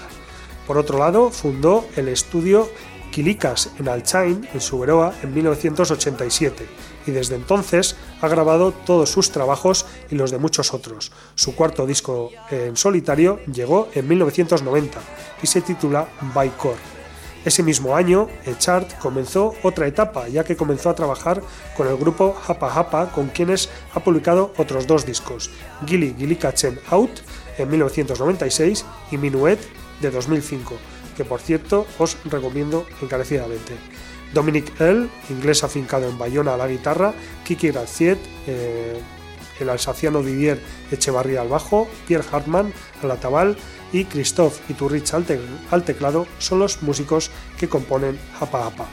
[0.65, 2.69] Por otro lado, fundó el estudio
[3.11, 6.65] Kilikas en Alchain, en Suberoa, en 1987,
[7.09, 11.11] y desde entonces ha grabado todos sus trabajos y los de muchos otros.
[11.35, 14.99] Su cuarto disco en solitario llegó en 1990
[15.41, 16.75] y se titula Baikor.
[17.45, 21.41] Ese mismo año, Echard comenzó otra etapa, ya que comenzó a trabajar
[21.77, 25.49] con el grupo Hapa Hapa, con quienes ha publicado otros dos discos,
[25.85, 27.21] Gili Gilikachen Out
[27.57, 29.59] en 1996 y Minuet
[30.01, 30.75] de 2005,
[31.15, 33.73] que por cierto os recomiendo encarecidamente.
[34.33, 38.99] Dominic L., inglés afincado en Bayona a la guitarra, Kiki Graciet, eh,
[39.59, 40.59] el alsaciano Didier
[40.91, 42.73] Echevarría al bajo, Pierre Hartmann
[43.03, 43.57] al atabal
[43.91, 45.25] y Christoph Iturrich al,
[45.71, 48.85] al teclado son los músicos que componen Apa Apa.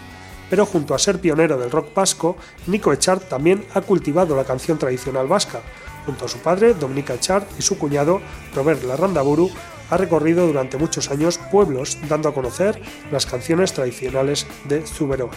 [0.49, 2.37] Pero junto a ser pionero del rock vasco,
[2.67, 5.61] Nico Echard también ha cultivado la canción tradicional vasca.
[6.05, 8.21] Junto a su padre, Dominica Echard, y su cuñado,
[8.55, 9.51] Robert Larrandaburu,
[9.91, 12.81] ha recorrido durante muchos años pueblos dando a conocer
[13.11, 15.33] las canciones tradicionales de Zuberoa.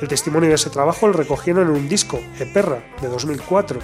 [0.00, 3.78] El testimonio de ese trabajo lo recogieron en un disco, Eperra, de 2004.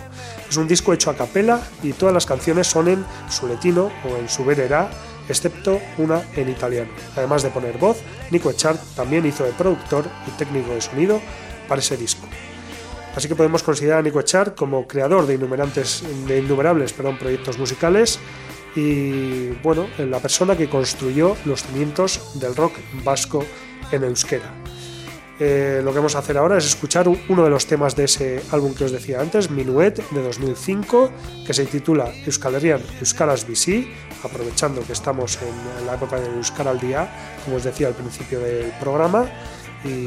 [0.51, 4.29] Es un disco hecho a capela y todas las canciones son en suletino o en
[4.29, 4.91] subererá,
[5.29, 6.91] excepto una en italiano.
[7.15, 7.99] Además de poner voz,
[8.33, 11.21] Nico Echard también hizo de productor y técnico de sonido
[11.69, 12.27] para ese disco.
[13.15, 18.19] Así que podemos considerar a Nico Echard como creador de, de innumerables perdón, proyectos musicales
[18.79, 22.75] y bueno, la persona que construyó los cimientos del rock
[23.05, 23.45] vasco
[23.91, 24.53] en euskera.
[25.41, 28.05] Eh, lo que vamos a hacer ahora es escuchar un- uno de los temas de
[28.05, 31.11] ese álbum que os decía antes, Minuet de 2005,
[31.47, 33.47] que se titula Euskal Herrian Euskaras
[34.25, 37.09] aprovechando que estamos en la época del Euskal Día,
[37.45, 39.27] como os decía al principio del programa.
[39.85, 40.07] Y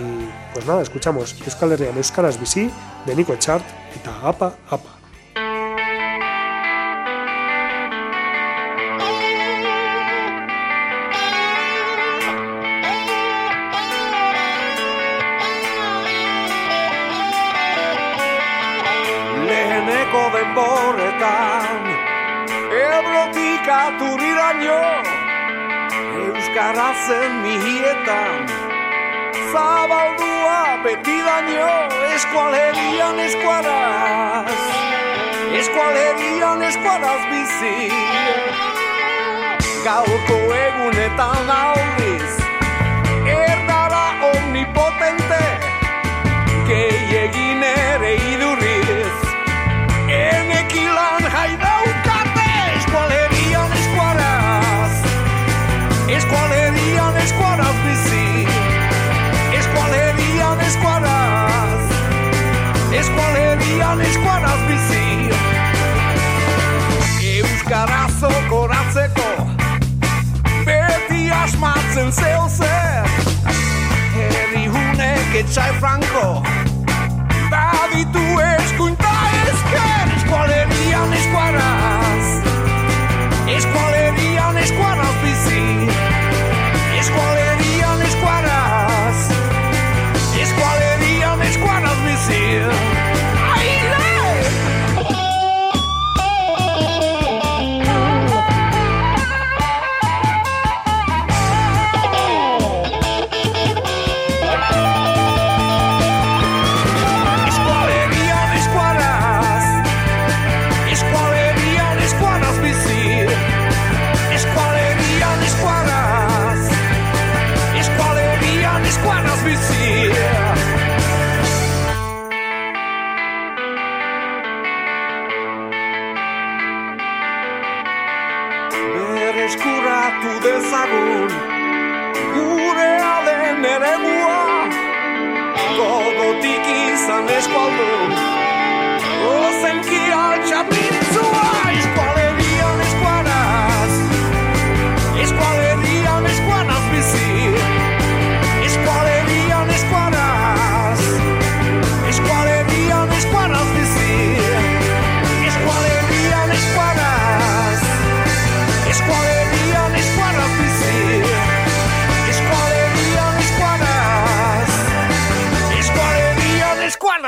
[0.53, 2.37] pues nada, escuchamos Euskal Herrian Euskaras
[3.05, 3.63] de Nico Echart
[3.95, 5.00] y Apa Apa.
[27.07, 28.47] Zen mihietan
[29.51, 31.71] Zabaldua betidaino
[32.15, 34.61] Eskualerian eskuaraz
[35.61, 37.91] Eskualerian eskuaraz bizi
[39.83, 42.33] Gaurko egunetan aldiz.
[43.25, 45.41] Erdara omnipotente.
[46.67, 48.13] Gehiegin ere
[71.93, 73.07] zen zeo zer
[74.15, 76.25] Herri hunek etxai franko
[77.51, 79.13] Baditu eskuinta
[79.51, 81.80] esker Eskualerian eskuarra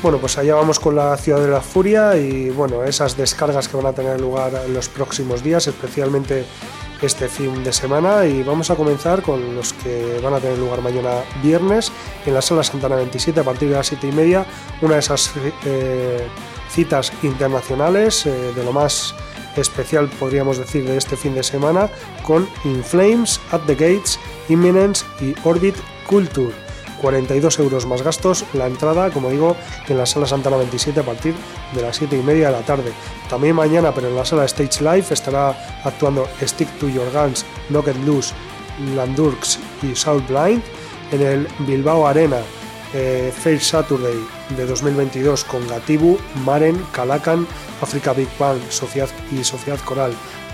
[0.00, 3.76] Bueno, pues allá vamos con la Ciudad de la Furia y bueno, esas descargas que
[3.76, 6.44] van a tener lugar en los próximos días, especialmente
[7.02, 10.82] este fin de semana y vamos a comenzar con los que van a tener lugar
[10.82, 11.90] mañana viernes
[12.26, 14.46] en la Sala Santana 27 a partir de las 7 y media,
[14.82, 15.32] una de esas
[15.64, 16.28] eh,
[16.70, 19.16] citas internacionales eh, de lo más
[19.56, 21.90] especial podríamos decir de este fin de semana
[22.22, 24.18] con In Flames, At the Gates,
[24.48, 25.74] Imminence y Orbit
[26.06, 26.67] Culture.
[27.00, 29.56] 42 euros más gastos la entrada, como digo,
[29.88, 31.34] en la sala Santana 27 a partir
[31.74, 32.92] de las 7 y media de la tarde.
[33.28, 37.88] También mañana, pero en la sala Stage Live, estará actuando Stick to Your Guns, Knock
[37.88, 38.34] It Loose,
[38.94, 40.62] Landurks y South Blind.
[41.10, 42.36] En el Bilbao Arena,
[42.94, 44.18] eh, Fair Saturday
[44.56, 47.46] de 2022 con Gatibu, Maren, Calacan,
[47.82, 50.12] Africa Big Bang Sociedad y Sociedad Coral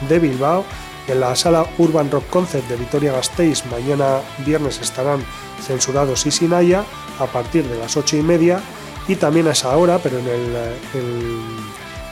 [0.09, 0.65] de Bilbao.
[1.07, 5.23] En la sala Urban Rock Concert de Vitoria Gasteiz mañana viernes estarán
[5.63, 6.85] censurados y Sinaya
[7.19, 8.61] a partir de las 8 y media
[9.07, 10.57] y también a esa hora, pero en, el,
[10.95, 11.45] en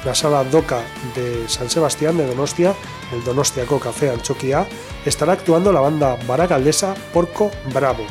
[0.04, 0.82] la sala DOCA
[1.14, 2.74] de San Sebastián de Donostia,
[3.12, 4.66] el Donostiaco Café Anchoquia,
[5.06, 8.04] estará actuando la banda baracaldesa Porco Bravo.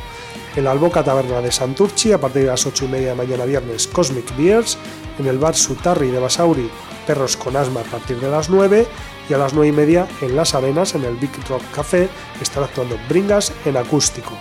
[0.55, 3.45] En la Alboca Taberna de Santurchi, a partir de las 8 y media de mañana
[3.45, 4.77] viernes, Cosmic Beers.
[5.19, 6.69] En el bar Sutarri de Basauri,
[7.05, 8.87] Perros con Asma a partir de las 9.
[9.29, 12.09] Y a las 9 y media en Las Arenas, en el Big Rock Café,
[12.41, 14.31] estará actuando Bringas en acústico.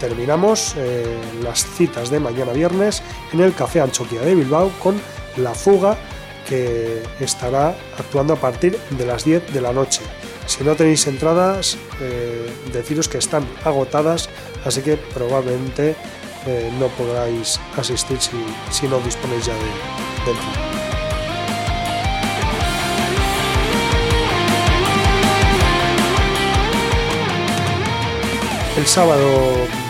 [0.00, 3.02] Terminamos eh, las citas de mañana viernes
[3.32, 5.00] en el Café Anchoquia de Bilbao con
[5.36, 5.96] La Fuga,
[6.48, 10.02] que estará actuando a partir de las 10 de la noche.
[10.46, 14.28] Si no tenéis entradas, eh, deciros que están agotadas,
[14.64, 15.96] así que probablemente
[16.46, 18.36] eh, no podráis asistir si,
[18.70, 20.13] si no disponéis ya de,
[28.76, 29.28] El sábado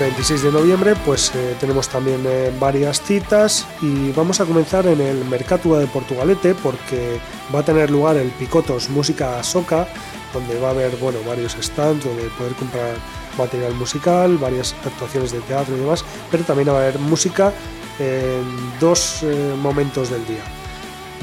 [0.01, 5.01] 26 de noviembre pues eh, tenemos también eh, varias citas y vamos a comenzar en
[5.01, 7.19] el Mercatua de Portugalete porque
[7.55, 9.87] va a tener lugar el Picotos Música Soca
[10.33, 12.97] donde va a haber bueno, varios stands donde poder comprar
[13.39, 17.53] material musical, varias actuaciones de teatro y demás, pero también va a haber música
[17.99, 18.45] en
[18.81, 20.43] dos eh, momentos del día.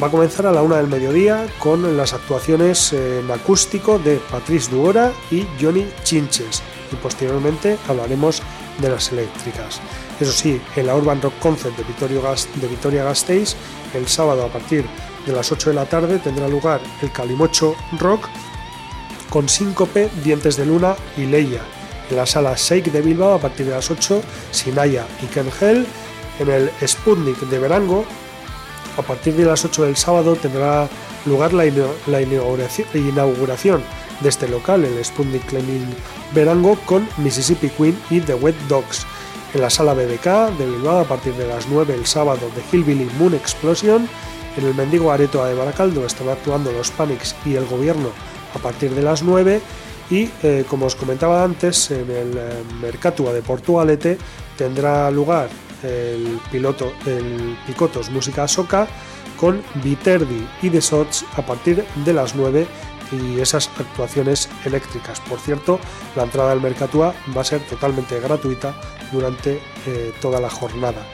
[0.02, 4.72] Va a comenzar a la una del mediodía con las actuaciones en acústico de Patrice
[4.72, 8.42] Duora y Johnny Chinches y posteriormente hablaremos
[8.80, 9.80] de las eléctricas.
[10.20, 13.56] Eso sí, en la Urban Rock Concert de, Vitorio Gas, de Vitoria Gasteiz,
[13.94, 14.86] el sábado a partir
[15.26, 18.28] de las 8 de la tarde tendrá lugar el Calimocho Rock
[19.30, 21.62] con Síncope, Dientes de Luna y Leia.
[22.10, 24.22] En la sala Shake de Bilbao a partir de las 8,
[24.52, 25.86] Sinaya y Ken Hell.
[26.40, 28.06] En el Sputnik de Verango,
[28.98, 30.90] a partir de las 8 del sábado tendrá
[31.26, 33.84] lugar la, inauguración,
[34.22, 35.88] de este local, el Sputnik Cleaning
[36.34, 39.06] Verango, con Mississippi Queen y The Wet Dogs.
[39.54, 43.10] En la sala BBK de Bilbao, a partir de las 9 el sábado, de Hillbilly
[43.18, 44.08] Moon Explosion.
[44.58, 48.10] En el Mendigo Aretoa de Baracaldo están actuando los Panics y el gobierno
[48.54, 49.62] a partir de las 9.
[50.10, 54.18] Y eh, como os comentaba antes, en el eh, Mercatua de Portugalete
[54.58, 55.50] tendrá lugar
[55.84, 58.88] el piloto, el Picotos Música Soca
[59.38, 62.68] con Viterdi y The Sots a partir de las 9
[63.12, 65.20] y esas actuaciones eléctricas.
[65.22, 65.80] Por cierto,
[66.16, 68.74] la entrada del Mercatua va a ser totalmente gratuita
[69.12, 71.06] durante eh, toda la jornada.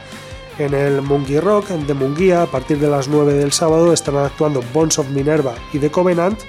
[0.60, 4.64] En el Mungi Rock de Munguía, a partir de las 9 del sábado, estarán actuando
[4.73, 6.39] Bones of Minerva y The Covenant,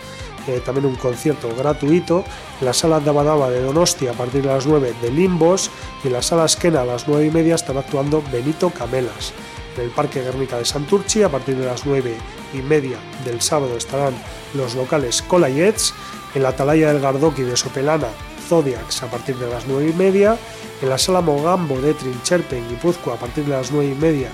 [0.64, 2.24] también un concierto gratuito.
[2.60, 5.70] En la sala Dabadaba de Donostia, a partir de las 9 de Limbos,
[6.02, 9.32] y en la sala Esquena a las 9 y media están actuando Benito Camelas.
[9.76, 12.14] En el Parque Guernica de Santurchi, a partir de las 9
[12.54, 14.14] y media del sábado estarán
[14.54, 15.94] los locales Colayets,
[16.34, 18.08] en la Atalaya del Gardoki de Sopelana,
[18.48, 20.36] Zodiacs a partir de las 9 y media,
[20.82, 24.30] en la Sala Mogambo de Trincherpe en Guipúzcoa a partir de las 9 y media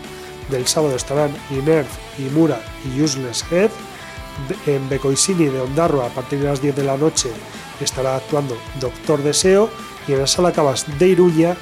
[0.51, 1.89] del sábado estarán Inert,
[2.19, 3.71] Imura y Useless Head,
[4.67, 7.31] en Becoisini de Ondarroa a partir de las 10 de la noche
[7.81, 9.71] estará actuando Doctor Deseo
[10.07, 11.57] y en la Sala Cabas de Iruña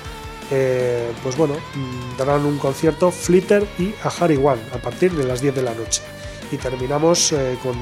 [0.55, 5.41] eh, pues bueno, mm, darán un concierto Flitter y Ahari One a partir de las
[5.41, 6.03] 10 de la noche.
[6.51, 7.75] Y terminamos eh, con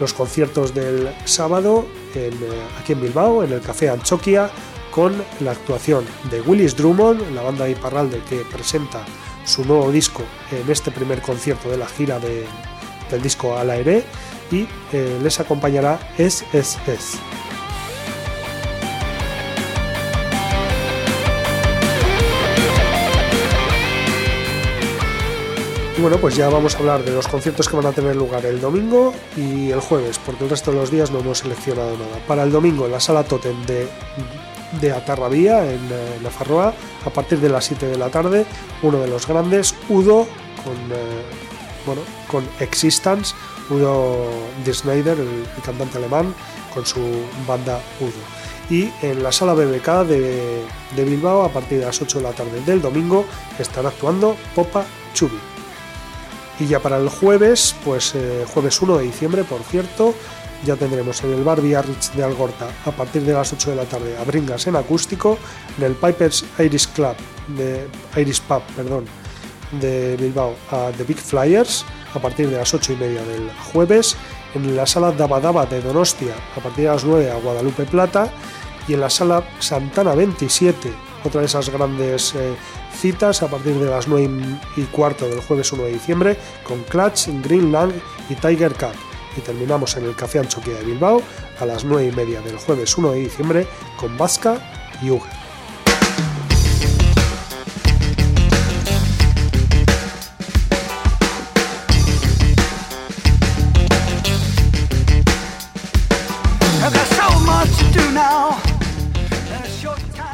[0.00, 4.50] los conciertos del sábado en, eh, aquí en Bilbao, en el Café Anchoquia,
[4.90, 9.04] con la actuación de Willis Drummond, la banda de Iparralde que presenta
[9.44, 12.46] su nuevo disco en este primer concierto de la gira de,
[13.12, 14.02] del disco Al Aire
[14.50, 14.66] y
[15.22, 17.18] les acompañará SSS.
[25.96, 28.46] Y bueno, pues ya vamos a hablar de los conciertos que van a tener lugar
[28.46, 32.16] el domingo y el jueves, porque el resto de los días no hemos seleccionado nada.
[32.26, 33.86] Para el domingo, en la sala Totem de,
[34.80, 36.72] de Atarrabía, en, eh, La Farroa,
[37.04, 38.46] a partir de las 7 de la tarde,
[38.82, 40.26] uno de los grandes, Udo,
[40.64, 41.22] con, eh,
[41.84, 42.00] bueno,
[42.32, 43.34] con Existence,
[43.70, 44.28] Udo
[44.64, 46.34] de Schneider, el, el cantante alemán,
[46.74, 47.00] con su
[47.46, 48.42] banda Udo
[48.72, 50.64] y en la sala BBK de,
[50.96, 53.26] Bilbao a partir de las 8 de la tarde del domingo
[53.58, 55.38] estará actuando Popa Chubi.
[56.58, 60.14] Y ya para el jueves, pues eh, jueves 1 de diciembre, por cierto,
[60.64, 63.84] ya tendremos en el bar Biarritz de Algorta a partir de las 8 de la
[63.84, 65.38] tarde a Bringas en acústico,
[65.76, 67.16] en el Pipers Iris Club,
[67.48, 69.04] de Iris Pub, perdón,
[69.80, 71.84] de Bilbao a The Big Flyers
[72.14, 74.16] a partir de las 8 y media del jueves,
[74.54, 78.30] en la sala Daba Daba de Donostia a partir de las 9 a Guadalupe Plata
[78.88, 80.92] y en la sala Santana 27,
[81.24, 82.54] otra de esas grandes eh,
[82.94, 87.28] citas a partir de las 9 y cuarto del jueves 1 de diciembre con Clutch,
[87.42, 87.94] Greenland
[88.28, 88.94] y Tiger Cup.
[89.36, 91.22] Y terminamos en el Café Anchoquia de Bilbao
[91.58, 93.66] a las 9 y media del jueves 1 de diciembre
[93.98, 94.58] con Vasca
[95.00, 95.41] y Uger.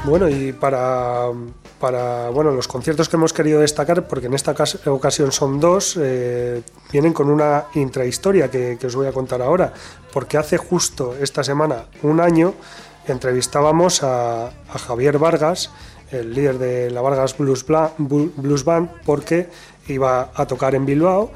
[0.09, 1.26] Bueno, y para,
[1.78, 5.98] para bueno, los conciertos que hemos querido destacar, porque en esta cas- ocasión son dos,
[6.01, 9.74] eh, vienen con una intrahistoria que, os voy a contar ahora,
[10.12, 12.55] porque hace justo esta semana, un año,
[13.06, 14.51] entrevistábamos a,
[14.86, 15.70] Javier Vargas,
[16.10, 19.51] el líder de la Vargas Blues, Band, porque
[19.89, 21.30] iba a tocar en Bilbao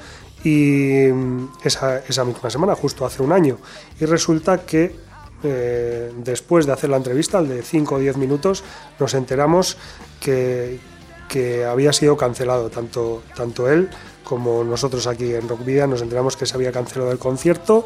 [0.45, 3.59] y mm, esa misma semana, justo hace un año.
[4.01, 5.12] Y resulta que
[5.43, 8.65] eh, después de hacer la entrevista, al de 5 o 10 minutos,
[8.99, 9.77] nos enteramos
[10.21, 10.79] que,
[11.29, 13.91] que había sido cancelado, tanto, tanto él
[14.25, 17.85] como nosotros aquí en Rock Vida, nos enteramos que se había cancelado el concierto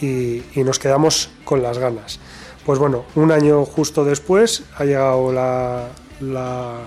[0.00, 2.18] y, y nos quedamos con las ganas.
[2.66, 5.88] Pues bueno, un año justo después ha llegado la,
[6.20, 6.78] la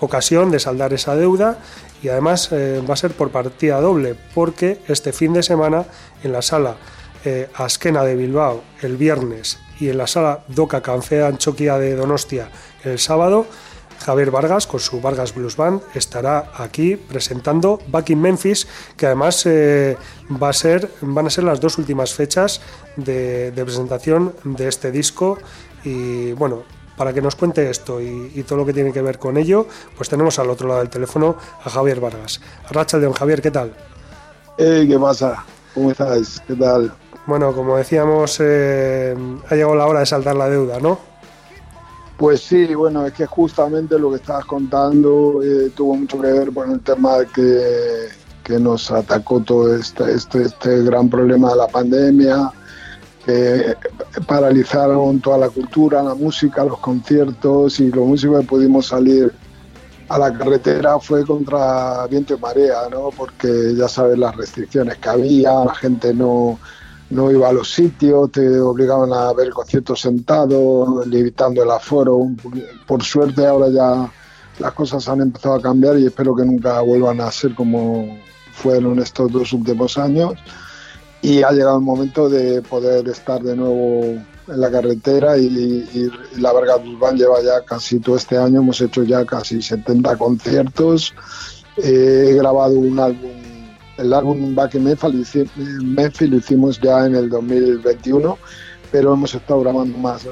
[0.00, 1.58] ocasión de saldar esa deuda
[2.02, 5.84] y además eh, va a ser por partida doble porque este fin de semana
[6.22, 6.76] en la sala
[7.28, 12.50] eh, Asquena de Bilbao el viernes y en la sala Doca Canfea Anchoquia de Donostia
[12.84, 13.44] el sábado
[13.98, 19.44] Javier Vargas con su Vargas Blues Band estará aquí presentando Back in Memphis que además
[19.44, 19.98] eh,
[20.42, 22.62] va a ser, van a ser las dos últimas fechas
[22.96, 25.36] de, presentación de este disco
[25.84, 26.62] y bueno
[26.96, 30.08] para que nos cuente esto y, todo lo que tiene que ver con ello, pues
[30.08, 32.40] tenemos al otro lado del teléfono a Javier Vargas.
[32.68, 33.72] Arrachaldeón, Javier, ¿qué tal?
[34.56, 35.44] ¿qué pasa?
[35.74, 36.42] ¿Cómo estáis?
[36.48, 36.92] ¿Qué tal?
[37.28, 39.14] Bueno, como decíamos, eh,
[39.50, 40.98] ha llegado la hora de saldar la deuda, ¿no?
[42.16, 46.54] Pues sí, bueno, es que justamente lo que estabas contando eh, tuvo mucho que ver
[46.54, 48.08] con el tema que,
[48.42, 52.50] que nos atacó todo este, este, este gran problema de la pandemia,
[53.26, 53.76] que
[54.26, 59.34] paralizaron toda la cultura, la música, los conciertos y los músicos que pudimos salir
[60.08, 63.10] a la carretera fue contra viento y marea, ¿no?
[63.14, 66.58] Porque ya sabes las restricciones que había, la gente no,
[67.10, 72.28] no iba a los sitios, te obligaban a ver el concierto sentado, limitando el aforo.
[72.86, 74.12] Por suerte ahora ya
[74.58, 78.18] las cosas han empezado a cambiar y espero que nunca vuelvan a ser como
[78.52, 80.34] fueron estos dos últimos años.
[81.22, 84.02] Y ha llegado el momento de poder estar de nuevo
[84.48, 89.02] en la carretera y, la Blues Band lleva ya casi todo este año, hemos hecho
[89.02, 91.14] ya casi 70 conciertos,
[91.76, 93.30] he grabado un álbum,
[93.98, 95.36] el álbum Back in Memphis,
[95.82, 98.38] Memphis lo hicimos ya en el 2021,
[98.90, 100.30] pero hemos estado grabando más, eh,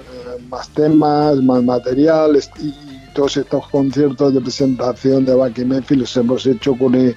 [0.48, 2.74] más temas, más material y
[3.14, 6.94] todos estos conciertos de presentación de Back in Memphis los hemos hecho con...
[6.94, 7.14] eh,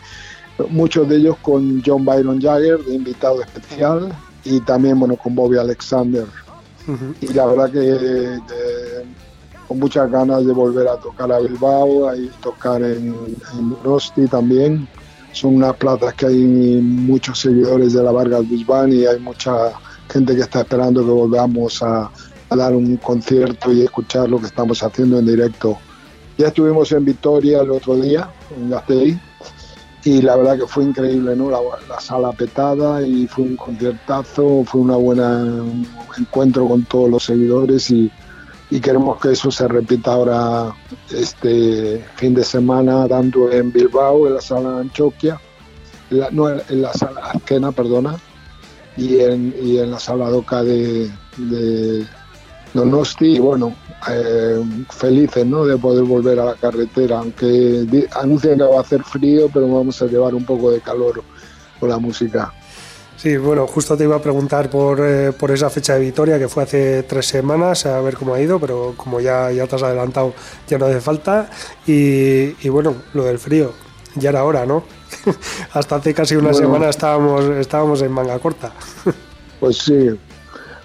[0.70, 4.10] muchos de ellos con John Byron Jagger de invitado especial
[4.44, 6.26] y también bueno con Bobby Alexander.
[7.22, 7.80] Y la verdad que,
[8.48, 9.06] que
[9.68, 13.16] con muchas ganas de volver a tocar a Bilbao y tocar en,
[13.54, 14.88] en Donosti también
[15.32, 19.72] son unas plazas que hay muchos seguidores de la Vargas Band y hay mucha
[20.10, 22.10] gente que está esperando que volvamos a,
[22.50, 25.78] dar un concierto y escuchar lo que estamos haciendo en directo
[26.40, 29.18] ya estuvimos en Vitoria el otro día en Gasteiz
[30.06, 31.50] y la verdad que fue increíble, ¿no?
[31.50, 35.86] La, la sala petada y fue un conciertazo, fue una buena un
[36.18, 38.10] encuentro con todos los seguidores y,
[38.72, 40.72] y queremos que eso se repita ahora
[41.12, 45.40] este fin de semana, tanto en Bilbao, en la sala Anchoquia,
[46.12, 48.16] en la- no, en la sala Azquena, perdona,
[48.98, 52.06] y en, y en la sala Doca de, de
[52.74, 53.74] Donosti, y bueno,
[54.10, 55.66] eh, felices ¿no?
[55.66, 60.00] de poder volver a la carretera, aunque anuncian que va a hacer frío, pero vamos
[60.02, 61.24] a llevar un poco de calor
[61.80, 62.54] con la música.
[63.22, 66.48] Sí, bueno, justo te iba a preguntar por, eh, por esa fecha de Vitoria que
[66.48, 69.84] fue hace tres semanas, a ver cómo ha ido, pero como ya, ya te has
[69.84, 70.34] adelantado,
[70.70, 71.50] ya no hace falta.
[71.86, 73.74] Y, y bueno, lo del frío,
[74.16, 74.86] ya era hora, ¿no?
[75.74, 76.54] Hasta hace casi una Bueno.
[76.54, 78.72] semana estábamos, estábamos en manga corta.
[79.60, 80.10] Pues sí,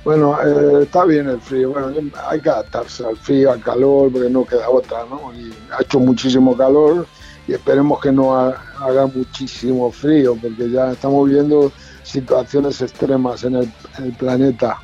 [0.04, 1.92] bueno, eh, está bien el frío, bueno,
[2.28, 5.32] hay que adaptarse al frío, al calor, porque no queda otra, ¿no?
[5.32, 7.06] Y ha hecho muchísimo calor
[7.46, 11.72] y esperemos que no ha- haga muchísimo frío, porque ya estamos viendo
[12.04, 14.78] situaciones extremas en el, en el planeta.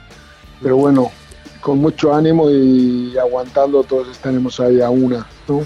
[0.60, 1.12] Pero bueno,
[1.60, 5.26] con mucho ánimo y aguantando, todos estaremos ahí a una.
[5.46, 5.62] ¿no?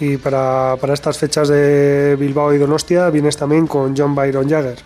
[0.00, 4.78] Y para, para estas fechas de Bilbao y Donostia vienes también con John Byron Jagger.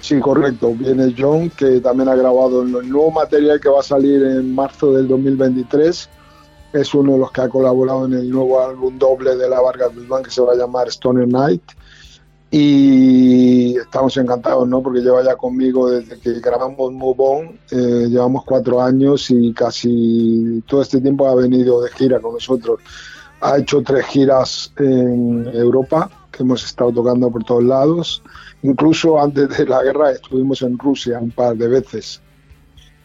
[0.00, 0.72] Sí, correcto.
[0.74, 4.92] Viene John, que también ha grabado el nuevo material que va a salir en marzo
[4.92, 6.08] del 2023.
[6.72, 9.90] Es uno de los que ha colaborado en el nuevo álbum doble de la Vargas
[10.08, 11.62] Band que se va a llamar Stoner Night.
[12.58, 14.82] Y estamos encantados, ¿no?
[14.82, 17.60] Porque lleva ya conmigo desde que grabamos Move On.
[17.70, 22.80] eh, llevamos cuatro años y casi todo este tiempo ha venido de gira con nosotros.
[23.42, 28.22] Ha hecho tres giras en Europa, que hemos estado tocando por todos lados.
[28.62, 32.22] Incluso antes de la guerra estuvimos en Rusia un par de veces.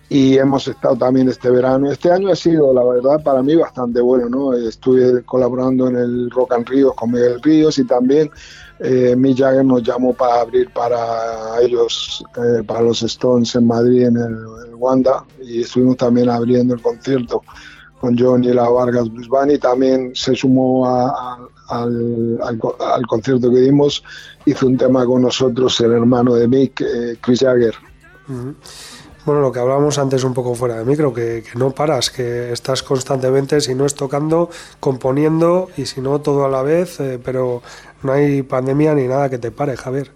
[0.07, 1.91] Y hemos estado también este verano.
[1.91, 4.53] Este año ha sido, la verdad, para mí bastante bueno, ¿no?
[4.53, 8.30] Estuve colaborando en el Rock and Ríos con Miguel Ríos y también
[8.84, 14.08] eh, Mick Jagger nos llamó para abrir para ellos, eh, para los Stones en Madrid,
[14.08, 14.36] en el,
[14.76, 15.24] Wanda.
[15.44, 17.44] Y estuvimos también abriendo el concierto
[17.99, 21.38] con John y la Vargas Blues Band y también se sumó a-
[21.70, 24.03] al, al al concierto que dimos,
[24.45, 27.76] hizo un tema con nosotros el hermano de Mick, eh, Chris Jagger.
[29.32, 32.52] Bueno, lo que hablábamos antes un poco fuera de micro, que, que no paras, que
[32.52, 34.49] estás constantemente, si no es tocando,
[34.82, 37.62] componiendo y si no todo a la vez, eh, pero
[38.03, 40.12] no hay pandemia ni nada que te pare, Javier.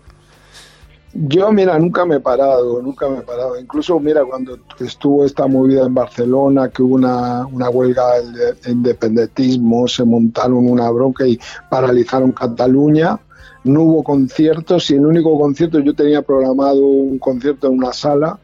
[1.13, 3.57] Yo, mira, nunca me he parado, nunca me he parado.
[3.57, 8.69] Incluso, mira, cuando estuvo esta movida en Barcelona, que hubo una, una huelga de de
[8.69, 11.39] independentismo, se montaron una bronca y
[11.69, 13.17] paralizaron Cataluña,
[13.63, 18.39] no hubo conciertos y el único concierto, yo tenía programado un concierto en una sala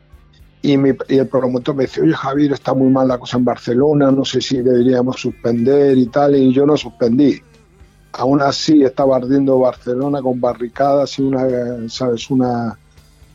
[0.62, 3.46] y, mi- y el promotor me dice, oye Javier, está muy mal la cosa en
[3.46, 7.42] Barcelona, no sé si deberíamos suspender y tal, y yo no suspendí.
[8.14, 11.48] Aún así estaba ardiendo Barcelona con barricadas y una,
[11.90, 12.30] ¿sabes?
[12.30, 12.78] Una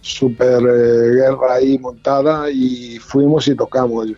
[0.03, 4.07] super eh, guerra ahí montada y fuimos y tocamos.
[4.09, 4.15] Eh,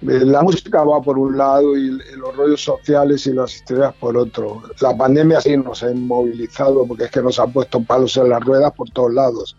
[0.00, 4.16] La música va por un lado y, y los rollos sociales y las historias por
[4.16, 4.62] otro.
[4.80, 8.40] La pandemia sí nos ha inmovilizado porque es que nos ha puesto palos en las
[8.42, 9.56] ruedas por todos lados.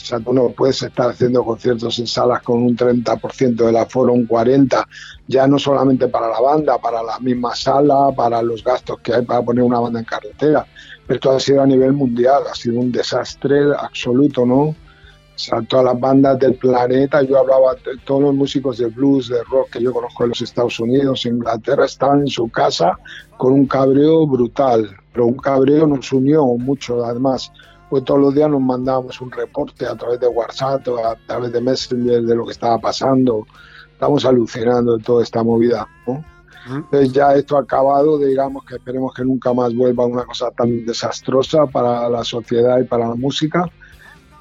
[0.00, 4.12] O sea, tú no puedes estar haciendo conciertos en salas con un 30% del aforo,
[4.12, 4.86] un 40%,
[5.26, 9.22] ya no solamente para la banda, para la misma sala, para los gastos que hay
[9.22, 10.66] para poner una banda en carretera.
[11.08, 14.60] Esto ha sido a nivel mundial, ha sido un desastre absoluto, ¿no?
[14.60, 19.28] O sea, todas las bandas del planeta, yo hablaba de todos los músicos de blues,
[19.28, 22.98] de rock que yo conozco en los Estados Unidos, Inglaterra, estaban en su casa
[23.36, 27.52] con un cabreo brutal, pero un cabreo nos unió mucho, además,
[27.88, 31.52] pues todos los días nos mandábamos un reporte a través de WhatsApp o a través
[31.52, 33.46] de Messenger de lo que estaba pasando.
[33.92, 36.24] Estamos alucinando de toda esta movida, ¿no?
[36.66, 40.84] Entonces ya esto ha acabado, digamos que esperemos que nunca más vuelva una cosa tan
[40.84, 43.64] desastrosa para la sociedad y para la música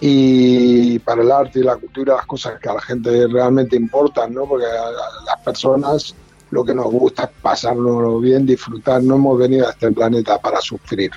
[0.01, 4.33] y para el arte y la cultura, las cosas que a la gente realmente importan,
[4.33, 4.45] ¿no?
[4.45, 4.91] Porque a
[5.25, 6.15] las personas
[6.51, 9.03] lo que nos gusta es pasárnoslo bien, disfrutar.
[9.03, 11.11] No hemos venido a este planeta para sufrir.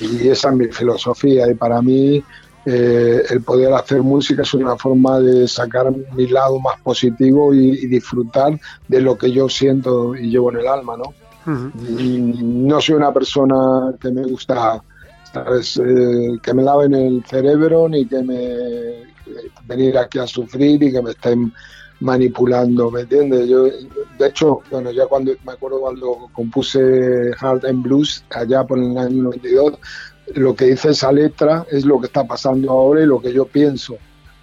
[0.00, 1.50] Y esa es mi filosofía.
[1.50, 2.22] Y para mí,
[2.66, 7.70] eh, el poder hacer música es una forma de sacar mi lado más positivo y,
[7.70, 8.58] y disfrutar
[8.88, 11.14] de lo que yo siento y llevo en el alma, ¿no?
[11.98, 14.82] Y no soy una persona que me gusta
[15.32, 15.76] ¿sabes?
[15.76, 19.08] Eh, que me laven el cerebro ni que me
[19.66, 21.52] venir aquí a sufrir y que me estén
[22.00, 23.48] manipulando, ¿me entiendes?
[23.48, 28.78] Yo, de hecho, bueno, ya cuando me acuerdo cuando compuse Hard and Blues, allá por
[28.78, 29.74] el año 92,
[30.34, 33.46] lo que dice esa letra es lo que está pasando ahora y lo que yo
[33.46, 33.96] pienso.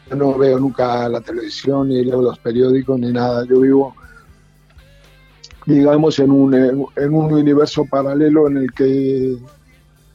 [0.10, 3.46] Yo no veo nunca la televisión, ni leo los periódicos, ni nada.
[3.46, 3.96] Yo vivo,
[5.66, 9.38] digamos, en un, en un universo paralelo en el que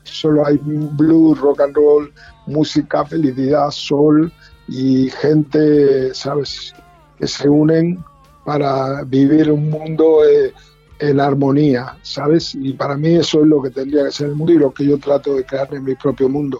[0.04, 2.12] solo hay blues, rock and roll,
[2.46, 4.32] música, felicidad, sol
[4.68, 6.74] y gente, ¿sabes?,
[7.20, 8.02] que se unen
[8.44, 10.52] para vivir un mundo eh,
[10.98, 12.54] en armonía, ¿sabes?
[12.54, 14.86] Y para mí eso es lo que tendría que ser el mundo y lo que
[14.86, 16.58] yo trato de crear en mi propio mundo.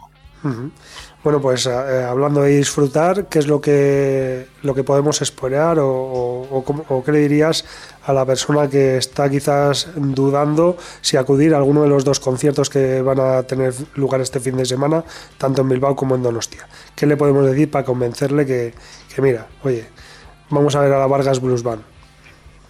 [1.23, 5.85] Bueno, pues eh, hablando de disfrutar, ¿qué es lo que, lo que podemos esperar o,
[5.91, 7.67] o qué le dirías
[8.07, 12.71] a la persona que está quizás dudando si acudir a alguno de los dos conciertos
[12.71, 15.05] que van a tener lugar este fin de semana,
[15.37, 16.67] tanto en Bilbao como en Donostia?
[16.97, 18.73] ¿Qué le podemos decir para convencerle que,
[19.15, 19.89] que mira, oye,
[20.51, 21.83] vamos a ver a la Vargas Blues Band?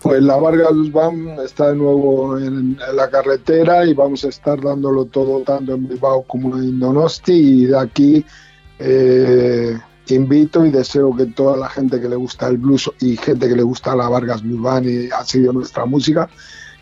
[0.03, 4.61] Pues la Vargas Blues Band está de nuevo en, la carretera y vamos a estar
[4.61, 8.25] dándolo todo tanto en Bilbao como en Donosti y de aquí
[8.79, 9.79] eh,
[10.09, 13.57] invito y deseo que toda la gente que le gusta el blues y gente que
[13.57, 16.29] le gusta la Vargas Blues Band y ha seguido nuestra música,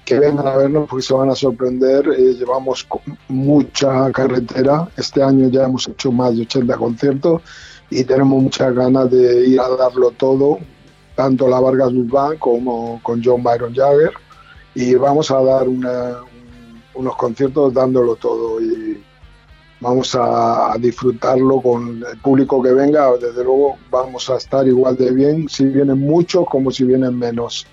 [0.05, 2.09] que vengan a vernos porque se van a sorprender.
[2.09, 2.87] Eh, llevamos
[3.29, 4.89] mucha carretera.
[4.97, 7.43] Este año ya hemos hecho más de 80 conciertos
[7.91, 10.59] y tenemos muchas ganas de ir a darlo todo,
[11.19, 14.13] tanto la Vargas Band como con John Byron Jagger.
[14.77, 19.03] Y vamos a dar unos conciertos dándolo todo y
[19.81, 23.11] vamos a, disfrutarlo con el público que venga.
[23.21, 27.67] Desde luego vamos a estar igual de bien si vienen muchos como si vienen menos.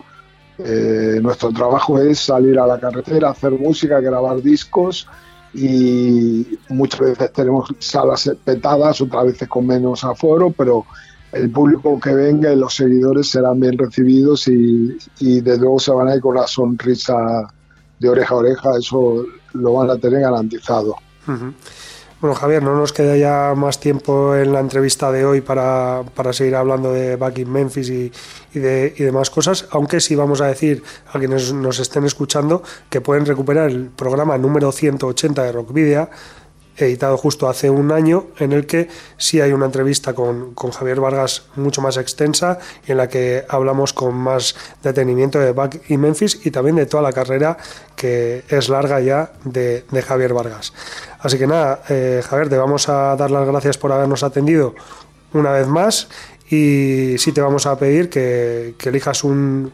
[0.57, 5.07] Eh, nuestro trabajo es salir a la carretera, hacer música, grabar discos
[5.53, 10.85] y muchas veces tenemos salas petadas, otras veces con menos aforo, pero
[11.35, 15.91] el público que venga y los seguidores serán bien recibidos y, y de luego se
[15.91, 17.15] van a ir con la sonrisa
[17.99, 20.95] de oreja a oreja, eso lo van a tener garantizado.
[22.21, 26.55] Bueno, Javier, no nos queda ya más tiempo en la entrevista de hoy para, seguir
[26.55, 28.11] hablando de Back in Memphis y,
[28.53, 33.01] de, y demás cosas, aunque sí vamos a decir a quienes nos estén escuchando que
[33.01, 36.09] pueden recuperar el programa número 180 de Rockvidia
[36.77, 41.43] editado justo hace un año, en el que sí hay una entrevista con, Javier Vargas
[41.55, 46.45] mucho más extensa y en la que hablamos con más detenimiento de Back y Memphis
[46.45, 47.57] y también de toda la carrera
[47.95, 50.73] que es larga ya de, Javier Vargas.
[51.19, 54.75] Así que nada, eh, Javier, te vamos a dar las gracias por habernos atendido
[55.33, 56.07] una vez más
[56.49, 59.71] y sí te vamos a pedir que, elijas un,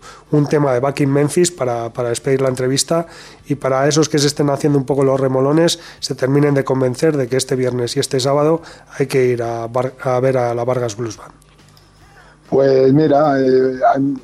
[0.49, 3.07] tema de Back in Memphis para, despedir la entrevista
[3.47, 7.17] y para esos que se estén haciendo un poco los remolones se terminen de convencer
[7.17, 8.61] de que este viernes y este sábado
[8.97, 11.33] hay que ir a, ver a la Vargas Blues Band.
[12.49, 13.79] Pues mira, eh,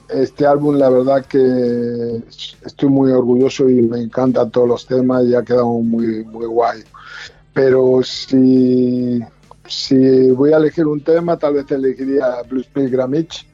[0.09, 2.21] este álbum la verdad que
[2.65, 6.83] estoy muy orgulloso y me encantan todos los temas y ha quedado muy, muy guay.
[7.53, 9.21] Pero si
[9.67, 13.45] si voy a elegir un tema, tal vez elegiría Blues Pilgrimage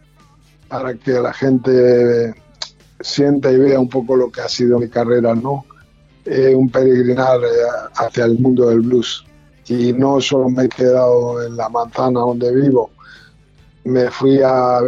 [0.68, 2.34] para que la gente
[2.99, 5.65] sienta y vea un poco lo que ha sido mi carrera, ¿no?
[6.26, 9.26] Eh, un peregrinar eh, hacia el mundo del blues.
[9.68, 12.91] Y no solo me he quedado en la manzana donde vivo,
[13.84, 14.80] me fui a,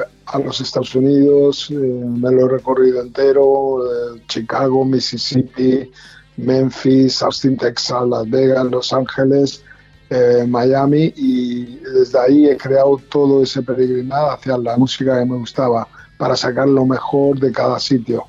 [0.44, 3.84] los Estados Unidos, eh, me lo he recorrido entero,
[4.28, 5.92] Chicago, Mississippi,
[6.38, 9.64] Memphis, Austin, Texas, Las Vegas, Los Ángeles,
[10.10, 15.38] eh, Miami y desde ahí he creado todo ese peregrinado hacia la música que me
[15.38, 15.88] gustaba
[16.18, 18.26] para sacar lo mejor de cada sitio.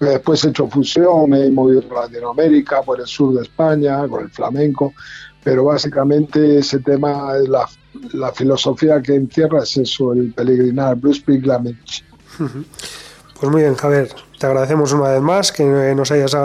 [0.00, 4.24] Después he hecho fusión, me he movido por Latinoamérica, por el sur de España, con
[4.24, 4.94] el flamenco,
[5.44, 12.04] pero básicamente ese tema, la, filosofía que encierra es eso, el peregrinar, Blues Pilgrimage.
[13.40, 14.10] Pues muy bien, Javier.
[14.38, 16.36] Te agradecemos una vez más que nos hayas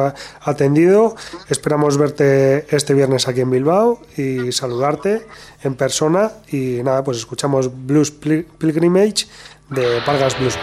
[0.41, 1.15] atendido.
[1.49, 5.25] Esperamos verte este viernes aquí en Bilbao y saludarte
[5.63, 6.31] en persona.
[6.49, 9.27] Y nada, pues escuchamos Blues Pilgrimage
[9.69, 10.57] de Vargas Blues.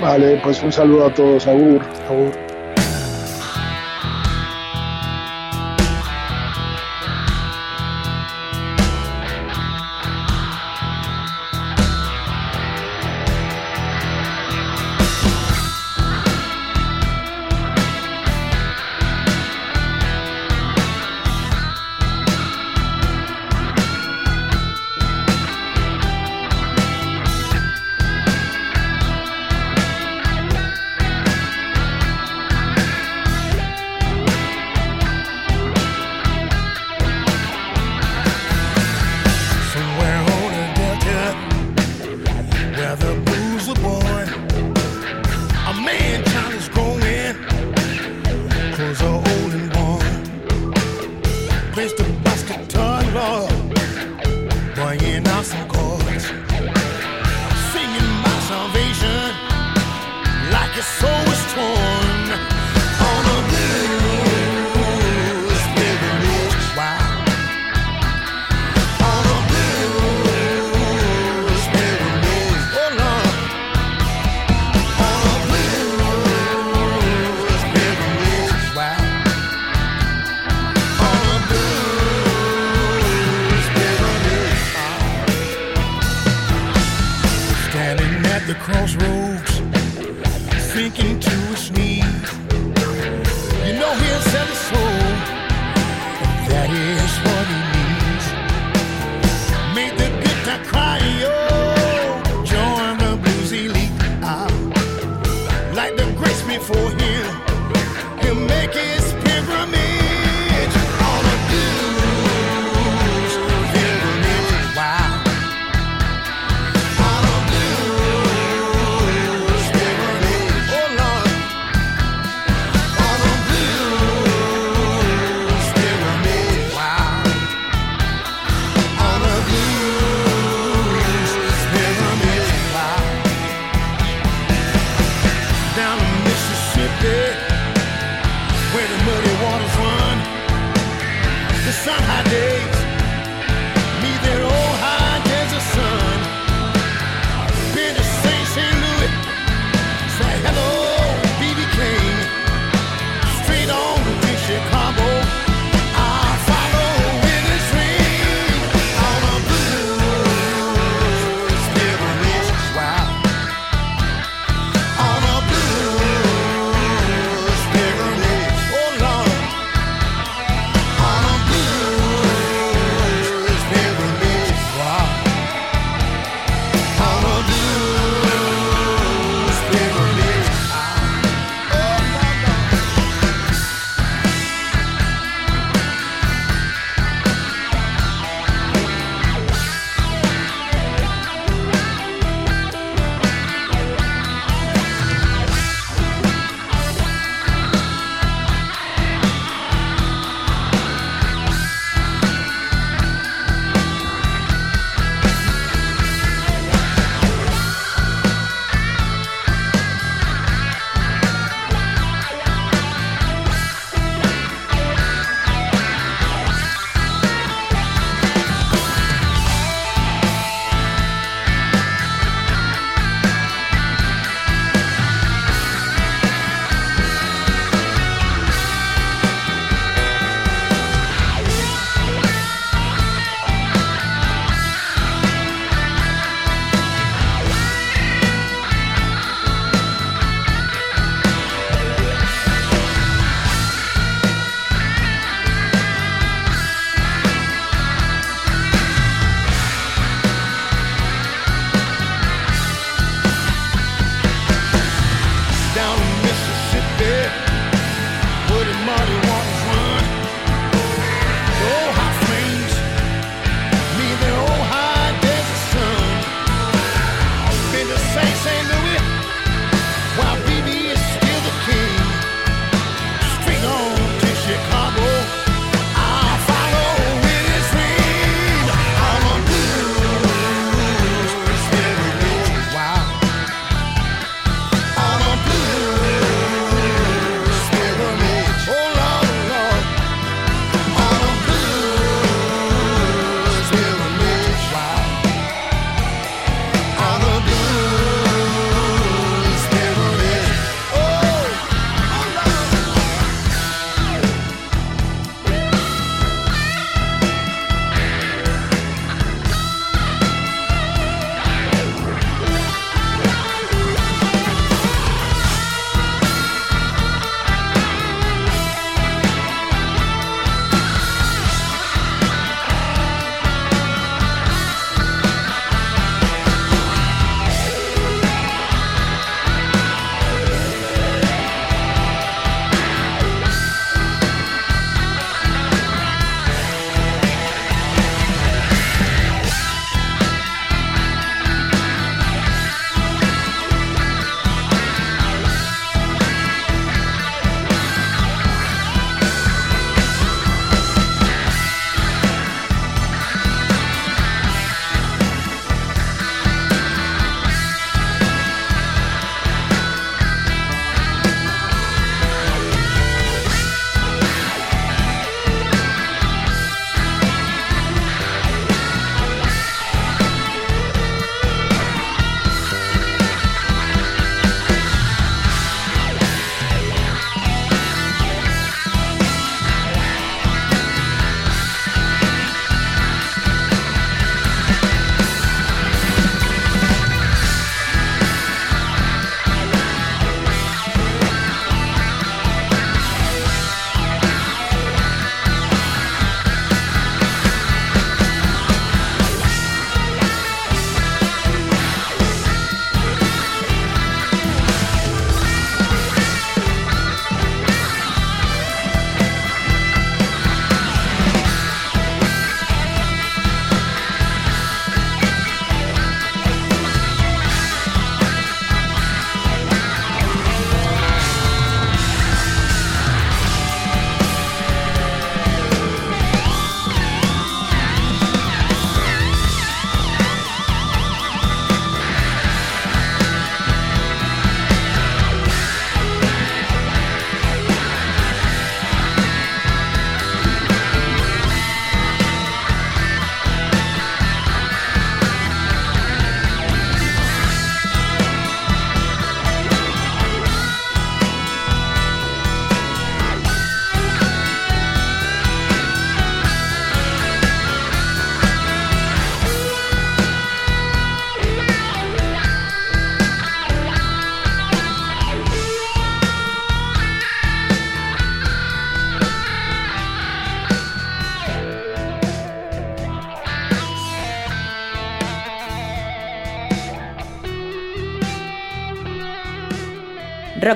[0.00, 1.46] Vale, pues un saludo a todos.
[1.46, 1.80] Agur.
[2.08, 2.47] Agur.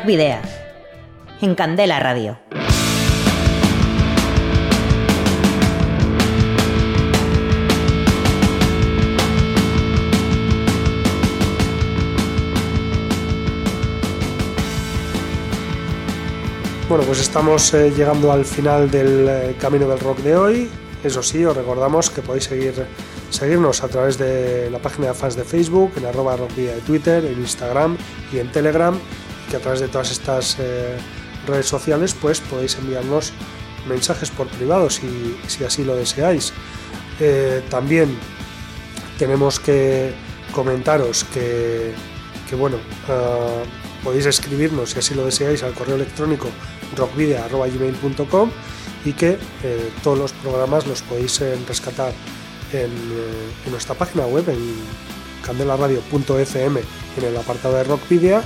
[0.02, 0.38] Rock Video.
[1.40, 2.36] En Candela Radio.
[16.88, 20.70] Bueno, pues estamos eh, llegando al final del eh, camino del rock de hoy.
[21.04, 22.74] Eso sí, os recordamos que podéis seguir,
[23.30, 27.24] seguirnos a través de la página de fans de Facebook, en arroba rockvida de Twitter,
[27.24, 27.96] en Instagram
[28.32, 28.98] y en Telegram,
[29.52, 30.96] que a través de todas estas eh,
[31.46, 33.34] redes sociales pues podéis enviarnos
[33.86, 36.54] mensajes por privado si, si así lo deseáis.
[37.20, 38.16] Eh, también
[39.18, 40.14] tenemos que
[40.54, 41.92] comentaros que,
[42.56, 43.62] bueno, ah,
[44.02, 46.48] podéis escribirnos si así lo deseáis al correo electrónico
[46.96, 48.50] rockvidea.gmail.com
[49.04, 52.14] y que eh, todos los programas los podéis eh, rescatar
[52.72, 54.58] en, eh, en nuestra página web en
[55.44, 56.80] candelaradio.fm
[57.18, 58.42] en el apartado de Rockvidia.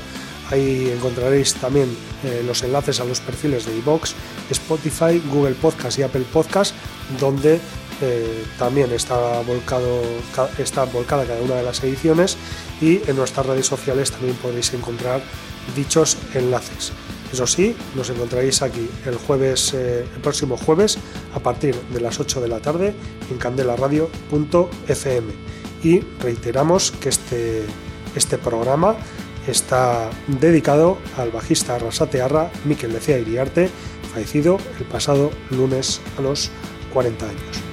[0.51, 1.89] Ahí encontraréis también
[2.24, 4.14] eh, los enlaces a los perfiles de iBox,
[4.51, 6.74] Spotify, Google Podcast y Apple Podcast,
[7.20, 7.59] donde
[8.01, 10.02] eh, también está, volcado,
[10.35, 12.36] ca- está volcada cada una de las ediciones
[12.81, 15.20] y en nuestras redes sociales también podéis encontrar
[15.74, 16.93] dichos enlaces.
[17.32, 20.97] Eso sí, nos encontraréis aquí el jueves, eh, el próximo jueves
[21.35, 22.94] a partir de las 8 de la tarde
[23.31, 25.32] en candelaradio.fm.
[25.82, 27.64] Y reiteramos que este,
[28.14, 28.94] este programa
[29.47, 33.70] está dedicado al bajista Arrasatearra Miquel Lecea Iriarte,
[34.12, 36.51] fallecido el pasado lunes a los
[36.93, 37.66] 40 años.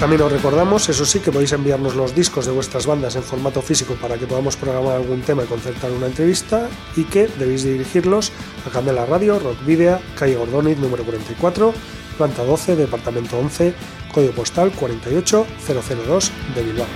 [0.00, 3.60] También os recordamos, eso sí, que podéis enviarnos los discos de vuestras bandas en formato
[3.60, 8.30] físico para que podamos programar algún tema y concertar una entrevista y que debéis dirigirlos
[8.64, 11.74] a Candela Radio, Rock Video, calle Gordoniz, número 44,
[12.16, 13.74] planta 12, departamento 11,
[14.12, 16.86] código postal 48002 de Bilbao.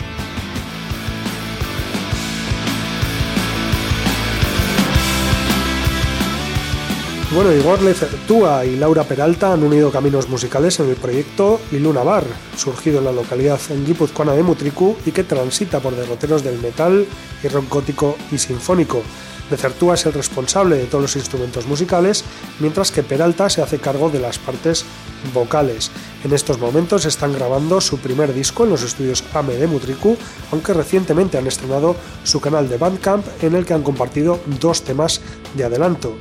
[7.34, 12.24] Bueno, Igor Lecertúa y Laura Peralta han unido caminos musicales en el proyecto Iluna Bar,
[12.59, 17.06] surgido en la localidad guipuzcoana de Mutriku y que transita por derroteros del metal
[17.43, 19.02] y rock gótico y sinfónico.
[19.51, 22.22] Lecertúa es el responsable de todos los instrumentos musicales,
[22.60, 24.84] mientras que Peralta se hace cargo de las partes
[25.32, 25.90] vocales.
[26.24, 30.16] En estos momentos están grabando su primer disco en los estudios AME de Mutriku,
[30.53, 35.20] aunque recientemente han estrenado su canal de Bandcamp en el que han compartido dos temas
[35.57, 36.15] de adelanto.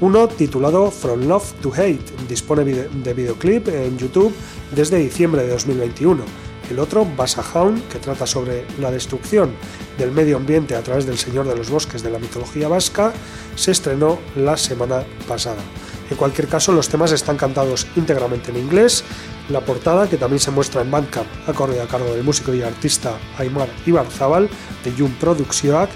[0.00, 1.98] Uno titulado From Love to Hate
[2.28, 4.32] dispone de videoclip en YouTube
[4.76, 6.22] desde diciembre de 2021.
[6.70, 9.50] El otro, Basa Hound, que trata sobre la destrucción
[9.96, 13.12] del medio ambiente a través del Señor de los Bosques de la mitología vasca,
[13.56, 15.62] se estrenó la semana pasada.
[16.10, 19.04] En cualquier caso, los temas están cantados íntegramente en inglés.
[19.48, 23.68] La portada, que también se muestra en Bandcamp, a cargo del músico y artista Aymar
[23.86, 24.50] Ibarzábal
[24.84, 25.90] de Jun Produccionac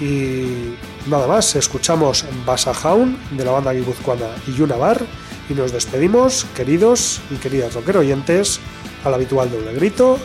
[0.00, 0.74] y
[1.06, 5.00] nada más, escuchamos Basa Hound de la banda guipuzcoana y Yuna Bar
[5.48, 8.58] y nos despedimos, queridos y queridas rocker oyentes,
[9.04, 10.18] al habitual doble grito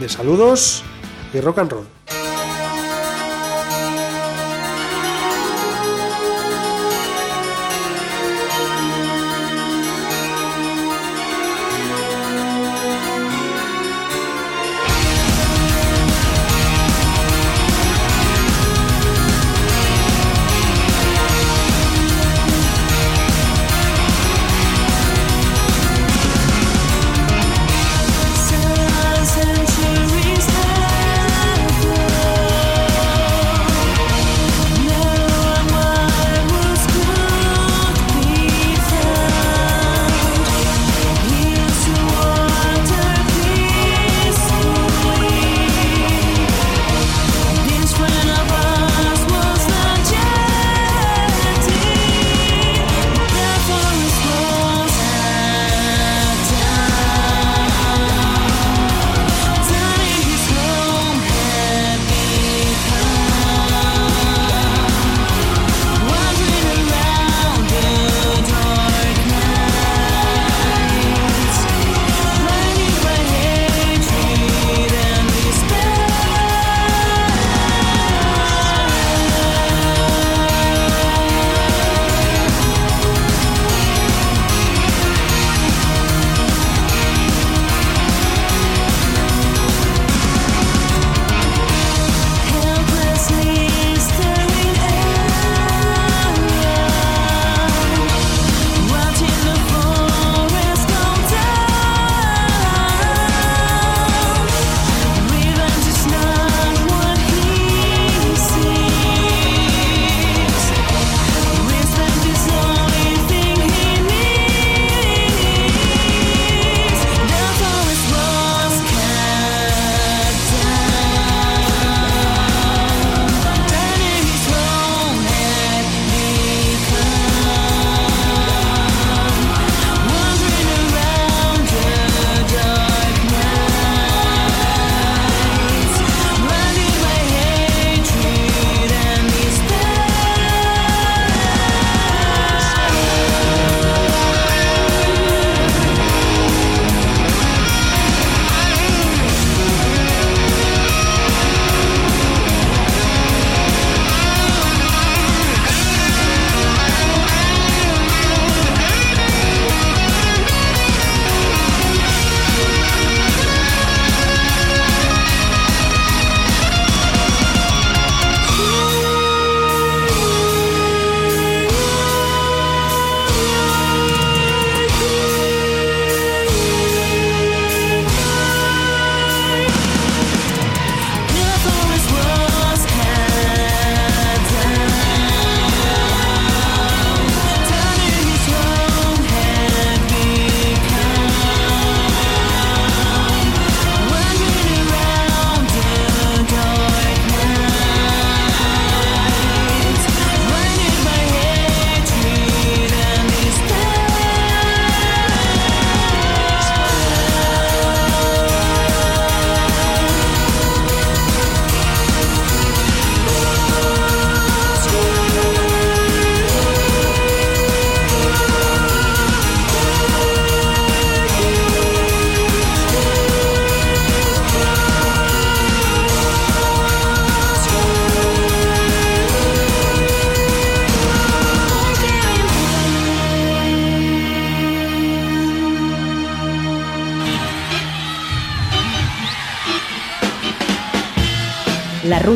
[0.00, 0.82] de saludos
[1.32, 2.01] y rock and roll.